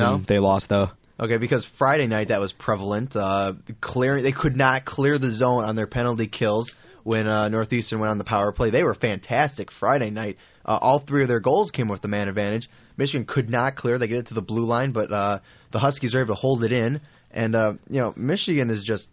Hokies, 0.00 0.18
No? 0.18 0.22
they 0.28 0.38
lost 0.38 0.68
though. 0.68 0.88
Okay, 1.18 1.38
because 1.38 1.66
Friday 1.78 2.06
night 2.06 2.28
that 2.28 2.40
was 2.40 2.52
prevalent. 2.52 3.16
Uh, 3.16 3.54
clearing, 3.80 4.22
they 4.22 4.32
could 4.32 4.54
not 4.56 4.84
clear 4.84 5.18
the 5.18 5.32
zone 5.32 5.64
on 5.64 5.74
their 5.74 5.86
penalty 5.86 6.28
kills 6.28 6.70
when 7.04 7.26
uh, 7.26 7.48
Northeastern 7.48 8.00
went 8.00 8.10
on 8.10 8.18
the 8.18 8.24
power 8.24 8.52
play. 8.52 8.70
They 8.70 8.82
were 8.82 8.94
fantastic 8.94 9.68
Friday 9.80 10.10
night. 10.10 10.36
Uh, 10.64 10.76
all 10.80 10.98
three 11.06 11.22
of 11.22 11.28
their 11.28 11.40
goals 11.40 11.70
came 11.70 11.88
with 11.88 12.02
the 12.02 12.08
man 12.08 12.28
advantage. 12.28 12.68
Michigan 12.98 13.26
could 13.26 13.48
not 13.48 13.76
clear. 13.76 13.98
They 13.98 14.08
get 14.08 14.18
it 14.18 14.26
to 14.28 14.34
the 14.34 14.42
blue 14.42 14.66
line, 14.66 14.92
but 14.92 15.10
uh, 15.10 15.38
the 15.72 15.78
Huskies 15.78 16.14
are 16.14 16.20
able 16.20 16.34
to 16.34 16.40
hold 16.40 16.64
it 16.64 16.72
in. 16.72 17.00
And 17.30 17.54
uh, 17.54 17.74
you 17.88 18.00
know, 18.00 18.12
Michigan 18.16 18.70
is 18.70 18.84
just 18.84 19.08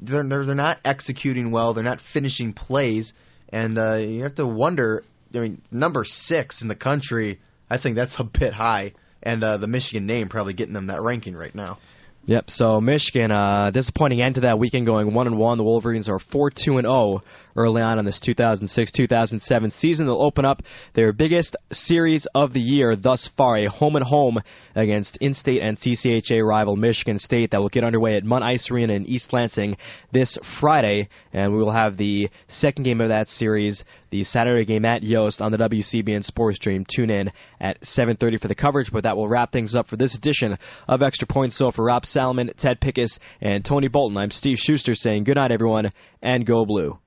they're 0.00 0.22
they're, 0.28 0.44
they're 0.44 0.54
not 0.54 0.78
executing 0.84 1.50
well. 1.50 1.72
They're 1.74 1.84
not 1.84 2.00
finishing 2.12 2.52
plays, 2.52 3.12
and 3.50 3.78
uh, 3.78 3.96
you 3.96 4.22
have 4.24 4.34
to 4.34 4.46
wonder. 4.46 5.04
I 5.34 5.38
mean, 5.38 5.62
number 5.70 6.04
six 6.04 6.60
in 6.60 6.68
the 6.68 6.74
country. 6.74 7.40
I 7.70 7.78
think 7.80 7.94
that's 7.94 8.16
a 8.18 8.24
bit 8.24 8.52
high, 8.52 8.94
and 9.22 9.42
uh, 9.42 9.56
the 9.56 9.66
Michigan 9.66 10.06
name 10.06 10.28
probably 10.28 10.54
getting 10.54 10.74
them 10.74 10.86
that 10.86 11.02
ranking 11.02 11.34
right 11.36 11.54
now. 11.54 11.78
Yep. 12.26 12.44
So 12.48 12.80
Michigan, 12.80 13.30
uh, 13.30 13.70
disappointing 13.70 14.20
end 14.20 14.34
to 14.34 14.42
that 14.42 14.58
weekend, 14.58 14.86
going 14.86 15.14
one 15.14 15.26
and 15.26 15.38
one. 15.38 15.56
The 15.58 15.64
Wolverines 15.64 16.08
are 16.08 16.18
four 16.18 16.50
two 16.50 16.76
and 16.76 16.84
zero 16.84 17.22
early 17.60 17.82
on 17.82 17.98
in 17.98 18.04
this 18.04 18.20
2006-2007 18.26 19.72
season. 19.78 20.06
They'll 20.06 20.22
open 20.22 20.44
up 20.44 20.62
their 20.94 21.12
biggest 21.12 21.56
series 21.72 22.26
of 22.34 22.52
the 22.52 22.60
year 22.60 22.96
thus 22.96 23.28
far, 23.36 23.58
a 23.58 23.70
home 23.70 23.96
and 23.96 24.04
home 24.04 24.38
against 24.74 25.18
in-state 25.20 25.62
and 25.62 25.78
CCHA 25.78 26.46
rival 26.46 26.76
Michigan 26.76 27.18
State. 27.18 27.50
That 27.50 27.60
will 27.60 27.68
get 27.68 27.84
underway 27.84 28.16
at 28.16 28.24
Munn 28.24 28.42
Ice 28.42 28.70
Arena 28.70 28.94
in 28.94 29.06
East 29.06 29.32
Lansing 29.32 29.76
this 30.12 30.38
Friday, 30.60 31.08
and 31.32 31.52
we 31.52 31.58
will 31.58 31.72
have 31.72 31.96
the 31.96 32.28
second 32.48 32.84
game 32.84 33.00
of 33.00 33.08
that 33.08 33.28
series, 33.28 33.84
the 34.10 34.24
Saturday 34.24 34.64
game 34.64 34.84
at 34.84 35.02
Yost 35.02 35.40
on 35.40 35.52
the 35.52 35.58
WCBN 35.58 36.24
Sports 36.24 36.56
Stream. 36.56 36.84
Tune 36.94 37.10
in 37.10 37.30
at 37.60 37.80
7:30 37.82 38.40
for 38.40 38.48
the 38.48 38.54
coverage, 38.54 38.90
but 38.92 39.04
that 39.04 39.16
will 39.16 39.28
wrap 39.28 39.52
things 39.52 39.74
up 39.74 39.88
for 39.88 39.96
this 39.96 40.16
edition 40.16 40.56
of 40.88 41.02
Extra 41.02 41.26
Points. 41.26 41.56
So 41.56 41.70
for 41.70 41.84
Rob 41.84 42.04
Salmon, 42.04 42.50
Ted 42.58 42.80
Pickus, 42.80 43.18
and 43.40 43.64
Tony 43.64 43.88
Bolton, 43.88 44.16
I'm 44.16 44.30
Steve 44.30 44.58
Schuster 44.58 44.94
saying 44.94 45.24
good 45.24 45.36
night, 45.36 45.52
everyone, 45.52 45.90
and 46.22 46.46
go 46.46 46.64
blue. 46.64 46.98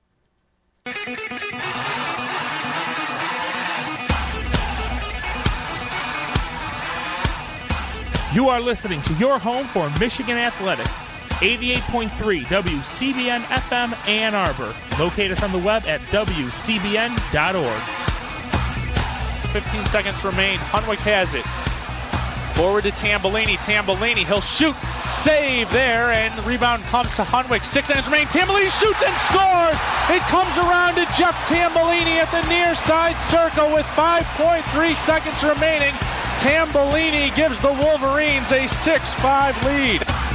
You 1.04 1.12
are 8.48 8.60
listening 8.60 9.02
to 9.04 9.12
your 9.18 9.38
home 9.38 9.68
for 9.74 9.90
Michigan 10.00 10.38
Athletics. 10.38 10.88
88.3 11.42 12.46
WCBN 12.46 13.44
FM 13.44 14.08
Ann 14.08 14.34
Arbor. 14.34 14.72
Locate 14.98 15.30
us 15.30 15.42
on 15.42 15.52
the 15.52 15.58
web 15.58 15.82
at 15.84 16.00
WCBN.org. 16.08 17.82
15 19.52 19.84
seconds 19.92 20.24
remain. 20.24 20.56
Hunwick 20.58 21.04
has 21.04 21.28
it. 21.34 21.73
Forward 22.56 22.86
to 22.86 22.94
Tambellini. 22.94 23.58
Tambellini, 23.66 24.22
he'll 24.26 24.44
shoot. 24.58 24.74
Save 25.26 25.70
there, 25.74 26.14
and 26.14 26.38
the 26.38 26.46
rebound 26.46 26.86
comes 26.90 27.10
to 27.18 27.26
Hunwick. 27.26 27.66
Six 27.74 27.90
seconds 27.90 28.06
remain. 28.06 28.30
Tambellini 28.30 28.70
shoots 28.78 29.02
and 29.02 29.16
scores. 29.30 29.78
It 30.14 30.22
comes 30.30 30.54
around 30.62 30.94
to 30.96 31.04
Jeff 31.18 31.34
Tambellini 31.50 32.22
at 32.22 32.30
the 32.30 32.46
near 32.48 32.74
side 32.86 33.18
circle 33.30 33.74
with 33.74 33.86
5.3 33.98 34.62
seconds 35.02 35.38
remaining. 35.42 35.94
Tambellini 36.42 37.34
gives 37.34 37.58
the 37.62 37.74
Wolverines 37.74 38.50
a 38.50 38.66
6-5 38.86 39.64
lead. 39.66 40.33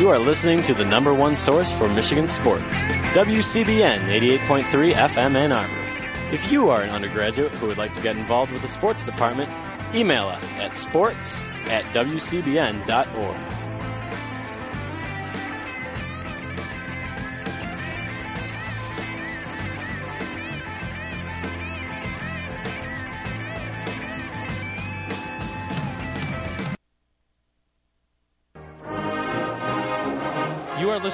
You 0.00 0.08
are 0.08 0.18
listening 0.18 0.62
to 0.66 0.72
the 0.72 0.82
number 0.82 1.12
one 1.12 1.36
source 1.36 1.70
for 1.76 1.86
Michigan 1.86 2.24
sports, 2.40 2.72
WCBN 3.12 4.08
88.3 4.48 4.96
FM 4.96 5.36
Ann 5.36 5.52
Arbor. 5.52 6.32
If 6.32 6.50
you 6.50 6.70
are 6.70 6.80
an 6.80 6.88
undergraduate 6.88 7.52
who 7.56 7.66
would 7.66 7.76
like 7.76 7.92
to 7.92 8.02
get 8.02 8.16
involved 8.16 8.50
with 8.50 8.62
the 8.62 8.72
sports 8.72 9.04
department, 9.04 9.52
email 9.94 10.26
us 10.26 10.42
at 10.56 10.74
sports 10.88 11.20
at 11.68 11.84
WCBN.org. 11.92 13.69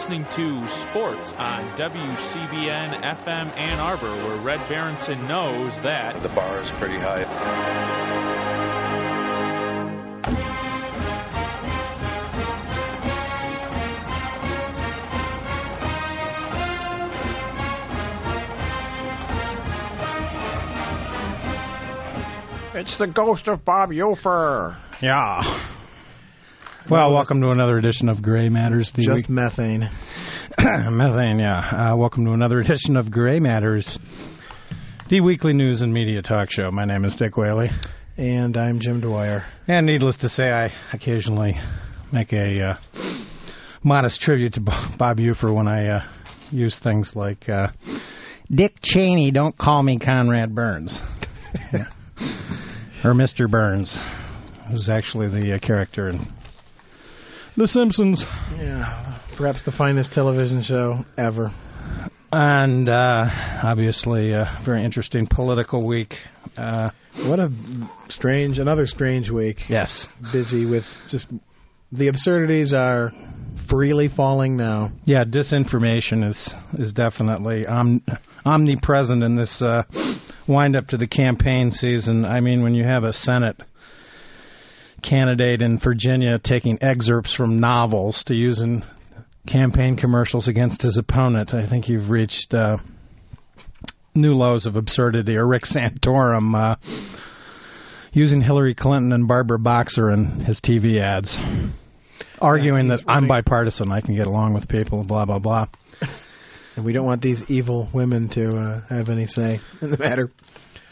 listening 0.09 0.25
to 0.37 0.69
Sports 0.89 1.33
on 1.37 1.77
WCBN 1.77 3.03
FM 3.03 3.59
Ann 3.59 3.81
Arbor, 3.81 4.15
where 4.25 4.41
Red 4.41 4.61
Berenson 4.69 5.27
knows 5.27 5.73
that 5.83 6.23
the 6.23 6.29
bar 6.29 6.63
is 6.63 6.71
pretty 6.79 6.95
high. 6.95 7.25
It's 22.79 22.97
the 22.99 23.09
ghost 23.09 23.49
of 23.49 23.65
Bob 23.65 23.91
Ufer. 23.91 24.79
Yeah. 25.03 25.73
Well, 26.89 27.13
welcome 27.13 27.41
to 27.41 27.51
another 27.51 27.79
edition 27.79 28.09
of 28.09 28.23
Gray 28.23 28.49
Matters. 28.49 28.93
The 28.95 29.03
Just 29.03 29.15
week- 29.17 29.29
methane. 29.29 29.81
methane, 30.59 31.39
yeah. 31.41 31.91
Uh, 31.93 31.97
welcome 31.97 32.25
to 32.27 32.33
another 32.33 32.61
edition 32.61 32.97
of 32.97 33.11
Gray 33.11 33.41
Matters, 33.41 33.99
the 35.11 35.21
weekly 35.21 35.53
news 35.53 35.81
and 35.83 35.93
media 35.93 36.23
talk 36.23 36.51
show. 36.51 36.71
My 36.71 36.85
name 36.85 37.05
is 37.05 37.15
Dick 37.17 37.37
Whaley. 37.37 37.71
And 38.17 38.57
I'm 38.57 38.79
Jim 38.81 39.01
Dwyer. 39.01 39.45
And 39.67 39.85
needless 39.85 40.17
to 40.19 40.29
say, 40.29 40.45
I 40.45 40.71
occasionally 40.93 41.55
make 42.13 42.33
a 42.33 42.63
uh, 42.63 42.75
modest 43.83 44.21
tribute 44.21 44.55
to 44.55 44.61
Bob 44.61 45.19
Ufer 45.19 45.53
when 45.55 45.67
I 45.67 45.89
uh, 45.89 46.01
use 46.53 46.79
things 46.83 47.13
like 47.17 47.49
uh, 47.49 47.69
Dick 48.49 48.75
Cheney, 48.83 49.33
don't 49.33 49.59
call 49.59 49.83
me 49.83 49.99
Conrad 49.99 50.55
Burns. 50.55 50.99
Yeah. 51.73 51.87
Or 53.03 53.13
Mr. 53.13 53.51
Burns, 53.51 53.97
who's 54.71 54.89
actually 54.91 55.29
the 55.29 55.55
uh, 55.55 55.59
character 55.59 56.09
in 56.11 56.19
The 57.57 57.67
Simpsons. 57.67 58.23
Yeah, 58.59 59.19
perhaps 59.39 59.63
the 59.65 59.73
finest 59.73 60.13
television 60.13 60.63
show 60.63 61.05
ever. 61.17 61.51
And 62.33 62.89
uh, 62.89 63.25
obviously, 63.63 64.33
a 64.33 64.61
very 64.65 64.85
interesting 64.85 65.27
political 65.27 65.87
week. 65.87 66.15
Uh, 66.57 66.91
What 67.29 67.39
a 67.41 67.51
strange, 68.09 68.59
another 68.59 68.87
strange 68.87 69.31
week. 69.31 69.57
yes. 69.69 70.07
Busy 70.33 70.67
with 70.67 70.85
just 71.11 71.27
the 71.93 72.09
absurdities 72.09 72.73
are 72.75 73.13
freely 73.71 74.09
falling 74.09 74.57
now. 74.57 74.93
Yeah, 75.05 75.25
disinformation 75.25 76.29
is 76.29 76.53
is 76.79 76.93
definitely 76.93 77.67
om- 77.67 78.03
omnipresent 78.45 79.23
in 79.23 79.35
this 79.37 79.63
uh, 79.63 79.85
wind 80.47 80.77
up 80.77 80.89
to 80.89 80.97
the 80.99 81.07
campaign 81.07 81.71
season. 81.71 82.25
I 82.27 82.41
mean, 82.41 82.63
when 82.63 82.75
you 82.75 82.85
have 82.85 83.05
a 83.05 83.13
Senate 83.15 83.57
candidate 85.09 85.63
in 85.63 85.79
Virginia 85.79 86.39
taking 86.43 86.79
excerpts 86.83 87.35
from 87.35 87.61
novels 87.61 88.23
to 88.27 88.35
use 88.35 88.61
in 88.61 88.83
campaign 89.47 89.97
commercials 89.97 90.49
against 90.49 90.83
his 90.83 90.99
opponent, 90.99 91.55
I 91.55 91.69
think 91.69 91.89
you've 91.89 92.11
reached 92.11 92.53
uh, 92.53 92.79
new 94.15 94.33
lows 94.33 94.67
of 94.67 94.77
absurdity. 94.77 95.37
Or 95.37 95.47
Rick 95.47 95.63
Santorum 95.65 96.55
uh, 96.55 96.77
using 98.13 98.41
Hillary 98.41 98.75
Clinton 98.75 99.13
and 99.13 99.29
Barbara 99.29 99.59
Boxer 99.59 100.11
in 100.13 100.41
his 100.41 100.61
TV 100.61 101.01
ads, 101.01 101.37
arguing 102.41 102.91
he's 102.91 103.01
that 103.01 103.05
I'm 103.11 103.29
bipartisan, 103.29 103.93
I 103.93 104.01
can 104.01 104.17
get 104.17 104.27
along 104.27 104.55
with 104.55 104.69
people, 104.69 105.05
blah 105.05 105.25
blah 105.27 105.39
blah. 105.39 105.67
And 106.77 106.85
we 106.85 106.93
don't 106.93 107.07
want 107.07 107.23
these 107.23 107.43
evil 107.49 107.89
women 107.95 108.29
to 108.31 108.57
uh, 108.57 108.81
have 108.89 109.09
any 109.09 109.27
say 109.27 109.61
in 109.81 109.91
the 109.91 109.97
matter. 109.99 110.31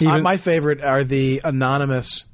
Even- 0.00 0.12
Uh, 0.14 0.20
my 0.20 0.38
favorite 0.38 0.80
are 0.80 1.04
the 1.04 1.40
anonymous, 1.44 2.24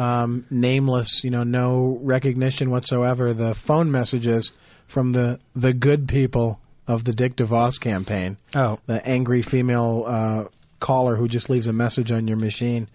um, 0.00 0.46
nameless, 0.50 1.20
you 1.22 1.30
know, 1.30 1.42
no 1.42 1.98
recognition 2.02 2.70
whatsoever. 2.70 3.34
The 3.34 3.54
phone 3.66 3.90
messages 3.90 4.50
from 4.92 5.12
the 5.12 5.38
the 5.54 5.72
good 5.72 6.08
people 6.08 6.58
of 6.86 7.04
the 7.04 7.12
Dick 7.12 7.36
DeVos 7.36 7.78
campaign. 7.80 8.36
Oh, 8.54 8.78
The 8.86 9.06
angry 9.06 9.42
female 9.42 10.04
uh, 10.06 10.44
caller 10.84 11.16
who 11.16 11.28
just 11.28 11.50
leaves 11.50 11.66
a 11.66 11.72
message 11.72 12.10
on 12.10 12.26
your 12.26 12.38
machine 12.38 12.88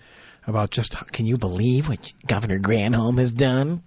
about 0.47 0.71
just 0.71 0.95
can 1.13 1.25
you 1.25 1.37
believe 1.37 1.85
what 1.87 1.99
Governor 2.27 2.59
Granholm 2.59 3.19
has 3.19 3.31
done? 3.31 3.83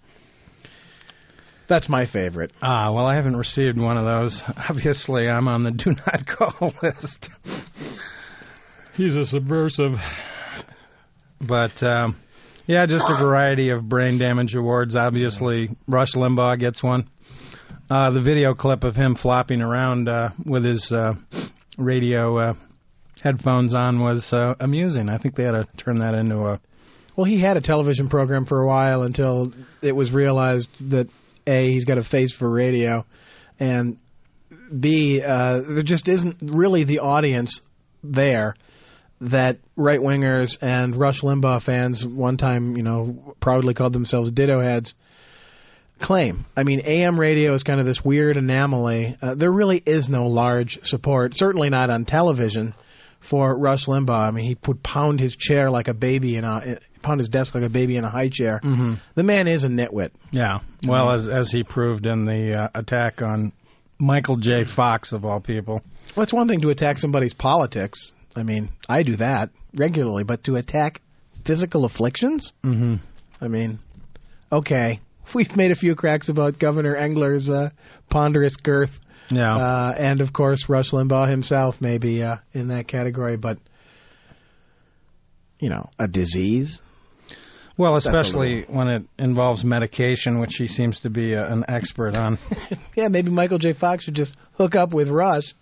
That's 1.69 1.89
my 1.89 2.07
favorite. 2.11 2.53
ah, 2.63 2.93
well, 2.93 3.05
I 3.05 3.15
haven't 3.17 3.37
received 3.37 3.79
one 3.79 3.99
of 3.99 4.05
those. 4.05 4.43
Obviously, 4.71 5.29
I'm 5.29 5.49
on 5.49 5.65
the 5.65 5.71
do 5.85 5.91
not 6.07 6.25
call 6.27 6.73
list. 6.83 7.29
He's 8.95 9.17
a 9.17 9.25
subversive. 9.25 9.93
But 11.41 11.83
um, 11.83 12.17
Yeah, 12.69 12.85
just 12.85 13.07
a 13.09 13.17
variety 13.17 13.71
of 13.71 13.89
brain 13.89 14.19
damage 14.19 14.55
awards. 14.55 14.95
Obviously, 14.95 15.71
Rush 15.87 16.13
Limbaugh 16.15 16.61
gets 16.61 16.83
one. 16.83 17.09
Uh, 17.91 18.11
the 18.11 18.21
video 18.21 18.53
clip 18.53 18.85
of 18.85 18.95
him 18.95 19.17
flopping 19.17 19.63
around 19.63 20.07
uh, 20.07 20.29
with 20.45 20.67
his 20.67 20.93
uh, 20.93 21.15
radio 21.79 22.37
uh, 22.37 22.53
headphones 23.23 23.73
on 23.73 24.01
was 24.01 24.29
uh, 24.35 24.53
amusing. 24.61 25.09
I 25.09 25.17
think 25.17 25.35
they 25.35 25.45
had 25.45 25.53
to 25.53 25.67
turn 25.79 26.01
that 26.01 26.13
into 26.13 26.41
a. 26.41 26.61
Well, 27.17 27.25
he 27.25 27.41
had 27.41 27.57
a 27.57 27.63
television 27.63 28.11
program 28.11 28.45
for 28.45 28.61
a 28.61 28.67
while 28.67 29.01
until 29.01 29.51
it 29.83 29.93
was 29.93 30.13
realized 30.13 30.69
that 30.91 31.09
a 31.47 31.73
he's 31.73 31.87
got 31.87 31.97
a 31.97 32.05
face 32.05 32.37
for 32.39 32.51
radio, 32.51 33.07
and 33.59 33.97
b 34.79 35.23
uh, 35.27 35.61
there 35.67 35.83
just 35.83 36.07
isn't 36.07 36.37
really 36.43 36.85
the 36.85 36.99
audience 36.99 37.63
there 38.05 38.55
that 39.21 39.59
right 39.77 40.01
wingers 40.01 40.57
and 40.61 40.95
Rush 40.95 41.23
Limbaugh 41.23 41.63
fans 41.63 42.05
one 42.07 42.37
time 42.37 42.77
you 42.77 42.83
know 42.83 43.35
proudly 43.41 43.75
called 43.75 43.93
themselves 43.93 44.31
ditto 44.33 44.61
heads 44.61 44.95
claim. 46.01 46.47
I 46.57 46.63
mean, 46.63 46.81
AM 46.81 47.19
radio 47.19 47.55
is 47.55 47.63
kind 47.63 47.81
of 47.81 47.87
this 47.87 48.01
weird 48.05 48.37
anomaly. 48.37 49.17
Uh, 49.21 49.35
there 49.35 49.51
really 49.51 49.83
is 49.85 50.09
no 50.09 50.27
large 50.27 50.79
support, 50.83 51.35
certainly 51.35 51.71
not 51.71 51.91
on 51.91 52.05
television, 52.05 52.75
for 53.31 53.57
Rush 53.57 53.87
Limbaugh. 53.87 54.29
I 54.29 54.31
mean, 54.31 54.45
he 54.45 54.57
would 54.67 54.83
pound 54.83 55.21
his 55.21 55.37
chair 55.37 55.71
like 55.71 55.89
a 55.89 55.95
baby 55.95 56.37
in 56.37 56.45
a 56.45 56.79
pound 57.03 57.21
his 57.21 57.29
desk 57.29 57.55
like 57.55 57.65
a 57.65 57.69
baby 57.69 57.97
in 57.97 58.05
a 58.05 58.11
high 58.11 58.31
chair. 58.33 58.61
Mm-hmm. 58.63 58.95
The 59.15 59.23
man 59.23 59.47
is 59.47 59.65
a 59.65 59.69
nitwit. 59.69 60.11
Yeah, 60.31 60.61
well, 60.87 61.13
as 61.13 61.29
as 61.29 61.51
he 61.51 61.63
proved 61.63 62.07
in 62.07 62.25
the 62.25 62.55
uh, 62.55 62.69
attack 62.79 63.23
on 63.23 63.53
Michael 63.99 64.37
J. 64.37 64.65
Fox 64.77 65.13
of 65.13 65.25
all 65.25 65.41
people. 65.41 65.83
Well, 66.17 66.25
it's 66.25 66.33
one 66.33 66.49
thing 66.49 66.61
to 66.61 66.71
attack 66.71 66.99
somebody's 66.99 67.35
politics. 67.35 68.13
I 68.37 68.43
mean, 68.43 68.71
I 68.89 69.03
do 69.03 69.17
that 69.17 69.51
regularly, 69.75 70.25
but 70.25 70.45
to 70.45 70.57
attack 70.57 71.01
physical 71.47 71.85
afflictions? 71.85 72.53
Mm-hmm. 72.65 72.97
I 73.41 73.49
mean, 73.49 73.79
okay, 74.53 75.01
we've 75.35 75.55
made 75.57 75.71
a 75.71 75.77
few 75.77 75.95
cracks 75.95 76.29
about 76.29 76.59
Governor 76.59 76.97
Engler's 76.97 77.49
uh, 77.49 77.71
ponderous 78.11 78.57
girth. 78.57 78.91
Yeah. 79.31 79.57
Uh, 79.57 79.95
and 79.99 80.21
of 80.21 80.33
course, 80.33 80.65
Rush 80.69 80.93
Limbaugh 80.93 81.31
himself 81.31 81.77
may 81.81 81.99
be 81.99 82.23
uh, 82.23 82.37
in 82.53 82.69
that 82.69 82.89
category, 82.89 83.37
but 83.37 83.59
you 85.59 85.69
know, 85.69 85.91
a 85.99 86.09
disease. 86.09 86.81
Well, 87.77 87.95
a 87.95 87.99
especially 87.99 88.65
when 88.69 88.89
it 88.89 89.03
involves 89.19 89.63
medication, 89.65 90.41
which 90.41 90.55
he 90.59 90.67
seems 90.67 90.99
to 91.01 91.11
be 91.11 91.35
uh, 91.35 91.53
an 91.53 91.65
expert 91.69 92.17
on. 92.17 92.39
Yeah, 92.97 93.07
maybe 93.07 93.31
Michael 93.31 93.59
J. 93.59 93.75
Fox 93.75 94.03
should 94.03 94.17
just 94.17 94.37
hook 94.55 94.75
up 94.75 94.93
with 94.93 95.09
Rush, 95.09 95.55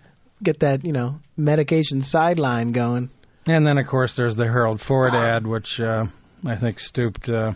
get 0.42 0.60
that 0.60 0.84
you 0.84 0.92
know 0.92 1.16
medication 1.36 2.02
sideline 2.02 2.72
going. 2.72 3.10
And 3.46 3.64
then, 3.64 3.78
of 3.78 3.86
course, 3.86 4.14
there's 4.16 4.34
the 4.34 4.44
Harold 4.44 4.80
Ford 4.86 5.14
ad, 5.14 5.46
which 5.46 5.78
uh, 5.78 6.06
I 6.44 6.58
think 6.58 6.80
stooped 6.80 7.28
uh, 7.28 7.52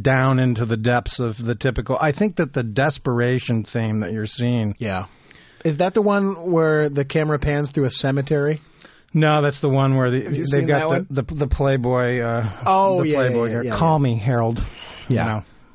down 0.00 0.38
into 0.38 0.66
the 0.66 0.76
depths 0.76 1.18
of 1.20 1.36
the 1.38 1.54
typical. 1.54 1.96
I 1.98 2.12
think 2.12 2.36
that 2.36 2.52
the 2.52 2.62
desperation 2.62 3.64
theme 3.64 4.00
that 4.00 4.12
you're 4.12 4.26
seeing. 4.26 4.74
Yeah. 4.78 5.06
Is 5.64 5.78
that 5.78 5.94
the 5.94 6.02
one 6.02 6.50
where 6.52 6.88
the 6.90 7.04
camera 7.04 7.38
pans 7.38 7.70
through 7.72 7.84
a 7.86 7.90
cemetery? 7.90 8.60
No, 9.14 9.42
that's 9.42 9.60
the 9.60 9.68
one 9.68 9.96
where 9.96 10.10
the, 10.10 10.20
they've 10.52 10.66
got 10.66 11.08
the, 11.08 11.22
the 11.22 11.34
the 11.34 11.46
Playboy. 11.46 12.20
Uh, 12.20 12.62
Oh, 12.66 13.02
the 13.02 13.08
yeah, 13.10 13.16
Playboy 13.16 13.46
yeah, 13.46 13.54
guy. 13.54 13.62
yeah, 13.68 13.78
Call 13.78 13.98
me 13.98 14.18
Harold. 14.18 14.58
Yeah. 15.08 15.24
You 15.24 15.30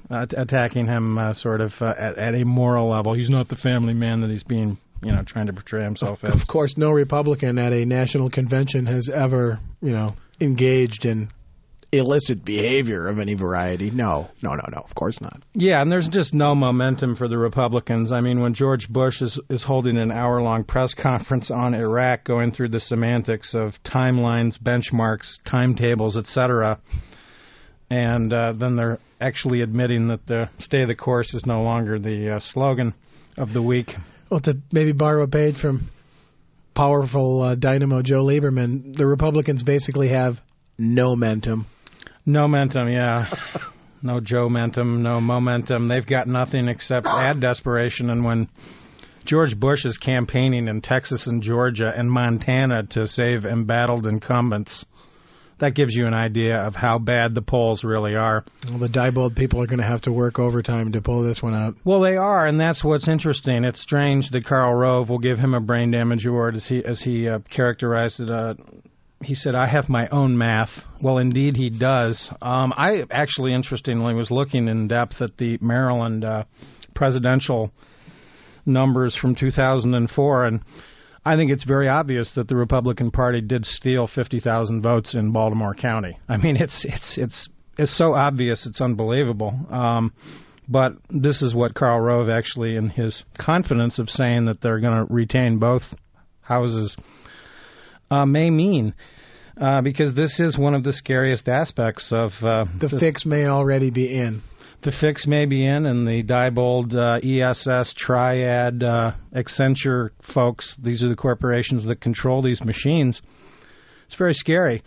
know, 0.10 0.18
uh, 0.18 0.26
attacking 0.38 0.88
him 0.88 1.18
uh, 1.18 1.34
sort 1.34 1.62
of 1.62 1.72
uh, 1.82 1.94
at, 1.98 2.18
at 2.18 2.34
a 2.36 2.46
moral 2.46 2.90
level. 2.92 3.14
He's 3.14 3.30
not 3.30 3.48
the 3.48 3.56
family 3.56 3.94
man 3.94 4.22
that 4.22 4.30
he's 4.30 4.44
being, 4.44 4.78
you 5.02 5.12
know, 5.12 5.24
trying 5.26 5.48
to 5.48 5.54
portray 5.54 5.84
himself 5.84 6.24
as. 6.24 6.42
Of 6.42 6.48
course, 6.48 6.76
no 6.78 6.92
Republican 6.92 7.58
at 7.60 7.74
a 7.74 7.86
national 7.86 8.30
convention 8.30 8.86
has 8.86 9.10
ever, 9.14 9.60
you 9.82 9.92
know, 9.92 10.16
engaged 10.40 11.06
in 11.06 11.30
illicit 11.92 12.44
behavior 12.44 13.08
of 13.08 13.20
any 13.20 13.34
variety. 13.34 13.90
No, 13.90 14.28
no, 14.42 14.52
no, 14.52 14.64
no. 14.72 14.80
Of 14.80 14.94
course 14.96 15.20
not. 15.22 15.42
Yeah, 15.54 15.82
and 15.82 15.92
there's 15.92 16.10
just 16.10 16.34
no 16.34 16.54
momentum 16.54 17.16
for 17.16 17.28
the 17.28 17.38
Republicans. 17.38 18.12
I 18.12 18.22
mean, 18.22 18.42
when 18.42 18.54
George 18.54 18.90
Bush 18.90 19.22
is 19.22 19.40
is 19.50 19.64
holding 19.64 19.98
an 19.98 20.12
hour 20.12 20.42
long 20.42 20.64
press 20.64 20.94
conference 20.94 21.50
on 21.52 21.74
Iraq, 21.74 22.24
going 22.26 22.52
through 22.52 22.70
the 22.70 22.80
semantics 22.80 23.54
of 23.54 23.74
timelines, 23.86 24.58
benchmarks, 24.62 25.38
timetables, 25.50 26.18
etc., 26.18 26.80
and 27.90 28.34
uh, 28.34 28.52
then 28.52 28.76
they're 28.76 29.00
actually 29.22 29.62
admitting 29.62 30.10
that 30.10 30.28
the 30.28 30.50
stay 30.60 30.86
the 30.86 30.96
course 30.96 31.34
is 31.34 31.46
no 31.46 31.62
longer 31.62 31.98
the 31.98 32.36
uh, 32.36 32.40
slogan 32.40 32.94
of 33.38 33.54
the 33.54 33.62
week. 33.62 33.92
Well, 34.30 34.42
to 34.42 34.58
maybe 34.72 34.92
borrow 34.92 35.24
a 35.24 35.28
page 35.28 35.56
from 35.62 35.90
powerful 36.76 37.42
uh, 37.42 37.56
dynamo 37.56 38.02
Joe 38.02 38.24
Lieberman, 38.24 38.96
the 38.96 39.06
Republicans 39.06 39.64
basically 39.64 40.10
have 40.10 40.36
no 40.78 41.16
momentum. 41.16 41.66
No 42.26 42.42
momentum, 42.42 42.90
yeah. 42.90 43.34
no 44.04 44.20
Joe 44.20 44.50
momentum, 44.50 45.02
no 45.02 45.22
momentum. 45.22 45.88
They've 45.88 46.06
got 46.06 46.28
nothing 46.28 46.68
except 46.68 47.08
ad 47.08 47.40
desperation. 47.40 48.10
And 48.10 48.26
when 48.26 48.50
George 49.26 49.58
Bush 49.58 49.86
is 49.86 49.98
campaigning 49.98 50.68
in 50.68 50.82
Texas 50.82 51.26
and 51.26 51.42
Georgia 51.42 51.94
and 51.96 52.12
Montana 52.12 52.84
to 52.92 53.08
save 53.08 53.46
embattled 53.46 54.06
incumbents, 54.06 54.86
that 55.60 55.76
gives 55.76 55.96
you 55.96 56.06
an 56.06 56.14
idea 56.14 56.58
of 56.58 56.76
how 56.76 57.00
bad 57.00 57.34
the 57.34 57.42
polls 57.42 57.84
really 57.84 58.16
are. 58.16 58.44
Well, 58.70 58.80
the 58.80 58.90
Diebold 58.90 59.36
people 59.36 59.62
are 59.62 59.68
going 59.68 59.80
to 59.80 59.86
have 59.86 60.02
to 60.02 60.12
work 60.12 60.40
overtime 60.40 60.92
to 60.92 61.02
pull 61.02 61.24
this 61.24 61.42
one 61.42 61.56
out. 61.56 61.76
Well, 61.84 62.02
they 62.02 62.16
are, 62.16 62.46
and 62.46 62.60
that's 62.60 62.84
what's 62.84 63.08
interesting. 63.08 63.64
It's 63.64 63.82
strange 63.82 64.30
that 64.32 64.46
Karl 64.46 64.74
Rove 64.74 65.10
will 65.10 65.20
give 65.20 65.40
him 65.40 65.54
a 65.54 65.60
brain 65.60 65.92
damage 65.92 66.26
award, 66.26 66.56
as 66.56 66.66
he 66.66 66.84
as 66.84 67.02
he 67.02 67.28
uh, 67.28 67.40
characterized 67.54 68.20
it. 68.20 68.30
Uh, 68.30 68.54
he 69.24 69.34
said, 69.34 69.56
"I 69.56 69.68
have 69.68 69.90
my 69.90 70.08
own 70.10 70.38
math." 70.38 70.70
Well, 71.02 71.18
indeed, 71.18 71.58
he 71.58 71.70
does. 71.70 72.30
Um, 72.42 72.74
I 72.78 73.04
actually, 73.10 73.54
interestingly, 73.54 74.14
was 74.14 74.30
looking 74.30 74.68
in 74.68 74.88
depth 74.88 75.22
at 75.22 75.38
the 75.38 75.58
Maryland 75.60 76.24
uh, 76.24 76.44
presidential 76.94 77.72
numbers 78.66 79.18
from 79.20 79.34
2004, 79.34 80.46
and 80.46 80.62
I 81.28 81.36
think 81.36 81.52
it's 81.52 81.66
very 81.66 81.90
obvious 81.90 82.32
that 82.36 82.48
the 82.48 82.56
Republican 82.56 83.12
Party 83.12 83.42
did 83.42 83.66
steal 83.66 84.08
50,000 84.08 84.82
votes 84.82 85.14
in 85.14 85.34
Baltimore 85.34 85.76
County. 85.76 86.18
I 86.30 86.38
mean, 86.38 86.56
it's 86.56 86.86
it's 86.88 87.18
it's 87.18 87.50
it's 87.78 87.98
so 87.98 88.14
obvious, 88.14 88.66
it's 88.66 88.80
unbelievable. 88.80 89.54
Um, 89.70 90.14
but 90.70 90.94
this 91.10 91.42
is 91.42 91.54
what 91.54 91.76
Karl 91.76 92.00
Rove 92.00 92.30
actually, 92.30 92.78
in 92.78 92.90
his 92.90 93.24
confidence 93.38 94.00
of 94.00 94.10
saying 94.10 94.46
that 94.46 94.62
they're 94.62 94.80
going 94.80 95.06
to 95.06 95.14
retain 95.14 95.60
both 95.60 95.84
houses, 96.40 96.96
uh, 98.10 98.26
may 98.26 98.50
mean. 98.50 98.94
Uh, 99.60 99.82
because 99.82 100.16
this 100.16 100.40
is 100.40 100.58
one 100.58 100.76
of 100.76 100.84
the 100.84 100.94
scariest 100.94 101.50
aspects 101.50 102.14
of 102.14 102.30
uh, 102.44 102.64
The 102.80 102.96
fix 103.00 103.26
may 103.26 103.48
already 103.48 103.90
be 103.90 104.18
in. 104.18 104.44
The 104.84 104.92
fix 105.02 105.26
may 105.26 105.46
be 105.46 105.66
in, 105.66 105.86
and 105.86 106.08
the 106.08 106.24
Diebold 106.24 106.96
uh, 106.96 107.20
ESS 107.26 107.94
Triad 107.98 108.84
uh, 108.84 109.12
Accenture 109.36 110.12
folks, 110.34 110.76
these 110.82 111.04
are 111.04 111.10
the 111.10 111.16
corporations 111.16 111.86
that 111.86 112.00
control 112.00 112.42
these 112.42 112.64
machines. 112.64 113.22
It's 114.06 114.16
very 114.16 114.34
scary. 114.34 114.84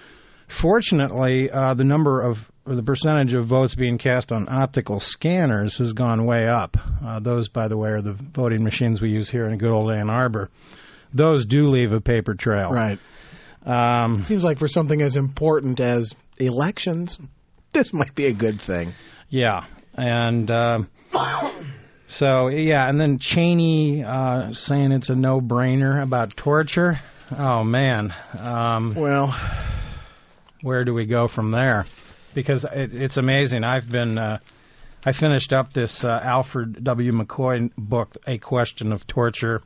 Fortunately, 0.62 1.50
uh, 1.50 1.75
the 1.75 1.85
number 1.85 2.20
of 2.20 2.37
or 2.66 2.76
the 2.76 2.82
percentage 2.82 3.32
of 3.32 3.49
votes 3.49 3.75
being 3.75 3.99
cast 3.99 4.30
on 4.30 4.47
optical 4.49 5.00
scanners 5.00 5.78
has 5.78 5.92
gone 5.92 6.26
way 6.26 6.47
up. 6.47 6.76
Uh, 7.04 7.18
those, 7.18 7.49
by 7.49 7.68
the 7.68 7.76
way, 7.76 7.90
are 7.90 8.02
the 8.02 8.16
voting 8.35 8.62
machines 8.62 9.00
we 9.00 9.09
use 9.09 9.28
here 9.28 9.47
in 9.47 9.59
good 9.59 9.73
old 9.73 9.90
Ann 9.90 10.11
Arbor. 10.11 10.50
Those 11.12 11.47
do 11.47 11.68
leave 11.68 11.92
a 11.92 12.00
paper 12.00 12.35
trail. 12.35 12.70
Right. 12.70 12.99
Um, 13.64 14.25
Seems 14.26 14.44
like 14.44 14.59
for 14.59 14.68
something 14.68 15.02
as 15.02 15.16
important 15.16 15.80
as 15.80 16.14
elections, 16.38 17.18
this 17.75 17.92
might 17.92 18.14
be 18.14 18.26
a 18.26 18.35
good 18.35 18.61
thing. 18.66 18.92
Yeah, 19.28 19.64
and 20.00 20.50
um, 20.50 20.90
so 22.09 22.49
yeah, 22.49 22.88
and 22.88 22.99
then 22.99 23.19
Cheney 23.21 24.02
uh, 24.02 24.52
saying 24.52 24.92
it's 24.92 25.11
a 25.11 25.14
no-brainer 25.14 26.02
about 26.02 26.37
torture. 26.37 26.95
Oh 27.37 27.62
man, 27.62 28.11
um, 28.38 28.97
Well, 28.99 29.35
where 30.62 30.85
do 30.85 30.95
we 30.95 31.07
go 31.07 31.28
from 31.28 31.52
there? 31.52 31.85
Because 32.35 32.64
it, 32.64 32.95
it's 32.95 33.19
amazing. 33.19 33.62
I've 33.62 33.88
been 33.90 34.16
uh, 34.16 34.38
I 35.04 35.12
finished 35.12 35.52
up 35.52 35.73
this 35.73 36.02
uh, 36.02 36.19
Alfred 36.23 36.83
W. 36.83 37.12
McCoy 37.12 37.71
book, 37.76 38.14
A 38.26 38.38
Question 38.38 38.92
of 38.92 39.07
Torture. 39.07 39.61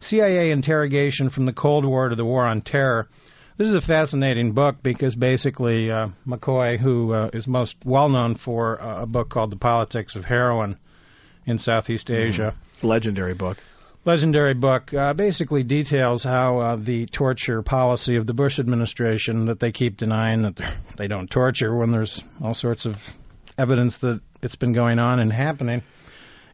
CIA 0.00 0.50
interrogation 0.50 1.30
from 1.30 1.46
the 1.46 1.52
Cold 1.52 1.84
War 1.84 2.08
to 2.08 2.16
the 2.16 2.24
War 2.24 2.44
on 2.44 2.62
Terror. 2.62 3.06
This 3.58 3.68
is 3.68 3.74
a 3.74 3.80
fascinating 3.80 4.52
book 4.52 4.76
because 4.82 5.16
basically 5.16 5.90
uh, 5.90 6.08
McCoy, 6.26 6.78
who 6.78 7.14
uh, 7.14 7.30
is 7.32 7.46
most 7.46 7.76
well 7.86 8.10
known 8.10 8.34
for 8.36 8.78
uh, 8.82 9.04
a 9.04 9.06
book 9.06 9.30
called 9.30 9.50
The 9.50 9.56
Politics 9.56 10.14
of 10.14 10.24
Heroin 10.24 10.76
in 11.46 11.58
Southeast 11.58 12.10
Asia, 12.10 12.54
legendary 12.82 13.32
book. 13.32 13.56
legendary 14.04 14.52
book, 14.52 14.92
uh, 14.92 15.14
basically 15.14 15.62
details 15.62 16.22
how 16.22 16.58
uh, 16.58 16.76
the 16.76 17.06
torture 17.06 17.62
policy 17.62 18.16
of 18.16 18.26
the 18.26 18.34
Bush 18.34 18.58
administration 18.58 19.46
that 19.46 19.58
they 19.58 19.72
keep 19.72 19.96
denying 19.96 20.42
that 20.42 20.60
they 20.98 21.08
don't 21.08 21.30
torture 21.30 21.74
when 21.74 21.92
there's 21.92 22.22
all 22.42 22.54
sorts 22.54 22.84
of 22.84 22.96
evidence 23.56 23.96
that 24.02 24.20
it's 24.42 24.56
been 24.56 24.74
going 24.74 24.98
on 24.98 25.18
and 25.18 25.32
happening 25.32 25.82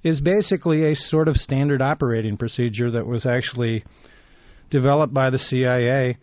is 0.05 0.21
basically 0.21 0.85
a 0.85 0.95
sort 0.95 1.27
of 1.27 1.37
standard 1.37 1.83
operating 1.83 2.37
procedure 2.37 2.93
that 2.93 3.05
was 3.05 3.27
actually 3.27 3.85
developed 4.71 5.13
by 5.13 5.31
the 5.31 5.39
CIA 5.39 6.17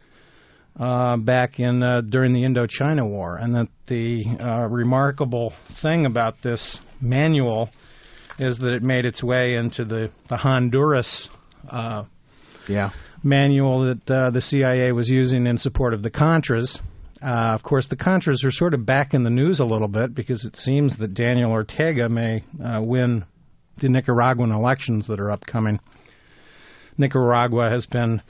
uh, 0.78 1.18
back 1.18 1.60
in 1.60 1.82
uh, 1.84 2.02
during 2.02 2.34
the 2.34 2.42
Indochina 2.44 3.08
War, 3.08 3.38
and 3.38 3.56
that 3.56 3.68
the 3.88 4.24
uh, 4.40 4.68
remarkable 4.68 5.54
thing 5.82 6.06
about 6.06 6.36
this 6.44 6.80
manual 7.02 7.70
is 8.38 8.58
that 8.60 8.74
it 8.74 8.84
made 8.84 9.06
its 9.06 9.22
way 9.24 9.56
into 9.56 9.84
the 9.86 10.12
the 10.30 10.38
Honduras 10.38 11.28
uh, 11.70 12.04
Yeah. 12.68 12.92
manual 13.24 13.94
that 13.94 14.12
uh, 14.12 14.30
the 14.32 14.42
CIA 14.42 14.92
was 14.94 15.10
using 15.10 15.48
in 15.48 15.58
support 15.58 15.94
of 15.94 16.04
the 16.04 16.12
Contras. 16.12 16.78
Uh, 17.22 17.54
of 17.54 17.64
course, 17.64 17.88
the 17.90 17.98
Contras 17.98 18.46
are 18.46 18.52
sort 18.52 18.74
of 18.74 18.86
back 18.86 19.14
in 19.14 19.24
the 19.24 19.30
news 19.30 19.60
a 19.60 19.66
little 19.66 19.90
bit 19.90 20.16
because 20.16 20.46
it 20.46 20.56
seems 20.56 20.98
that 21.00 21.14
Daniel 21.14 21.52
Ortega 21.52 22.08
may 22.08 22.44
uh, 22.64 22.82
win 22.82 23.26
the 23.82 23.90
Nicaraguan 23.90 24.52
elections 24.52 25.08
that 25.08 25.20
are 25.20 25.30
upcoming. 25.32 25.80
Nicaragua 26.98 27.70
has 27.70 27.86
been 27.86 28.22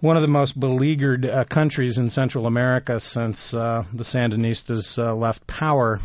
one 0.00 0.16
of 0.16 0.22
the 0.22 0.28
most 0.28 0.58
beleaguered 0.58 1.24
uh, 1.24 1.44
countries 1.44 1.98
in 1.98 2.10
Central 2.10 2.46
America 2.46 3.00
since 3.00 3.54
uh, 3.54 3.84
the 3.94 4.04
Sandinistas 4.04 4.98
uh, 4.98 5.14
left 5.14 5.46
power. 5.46 6.00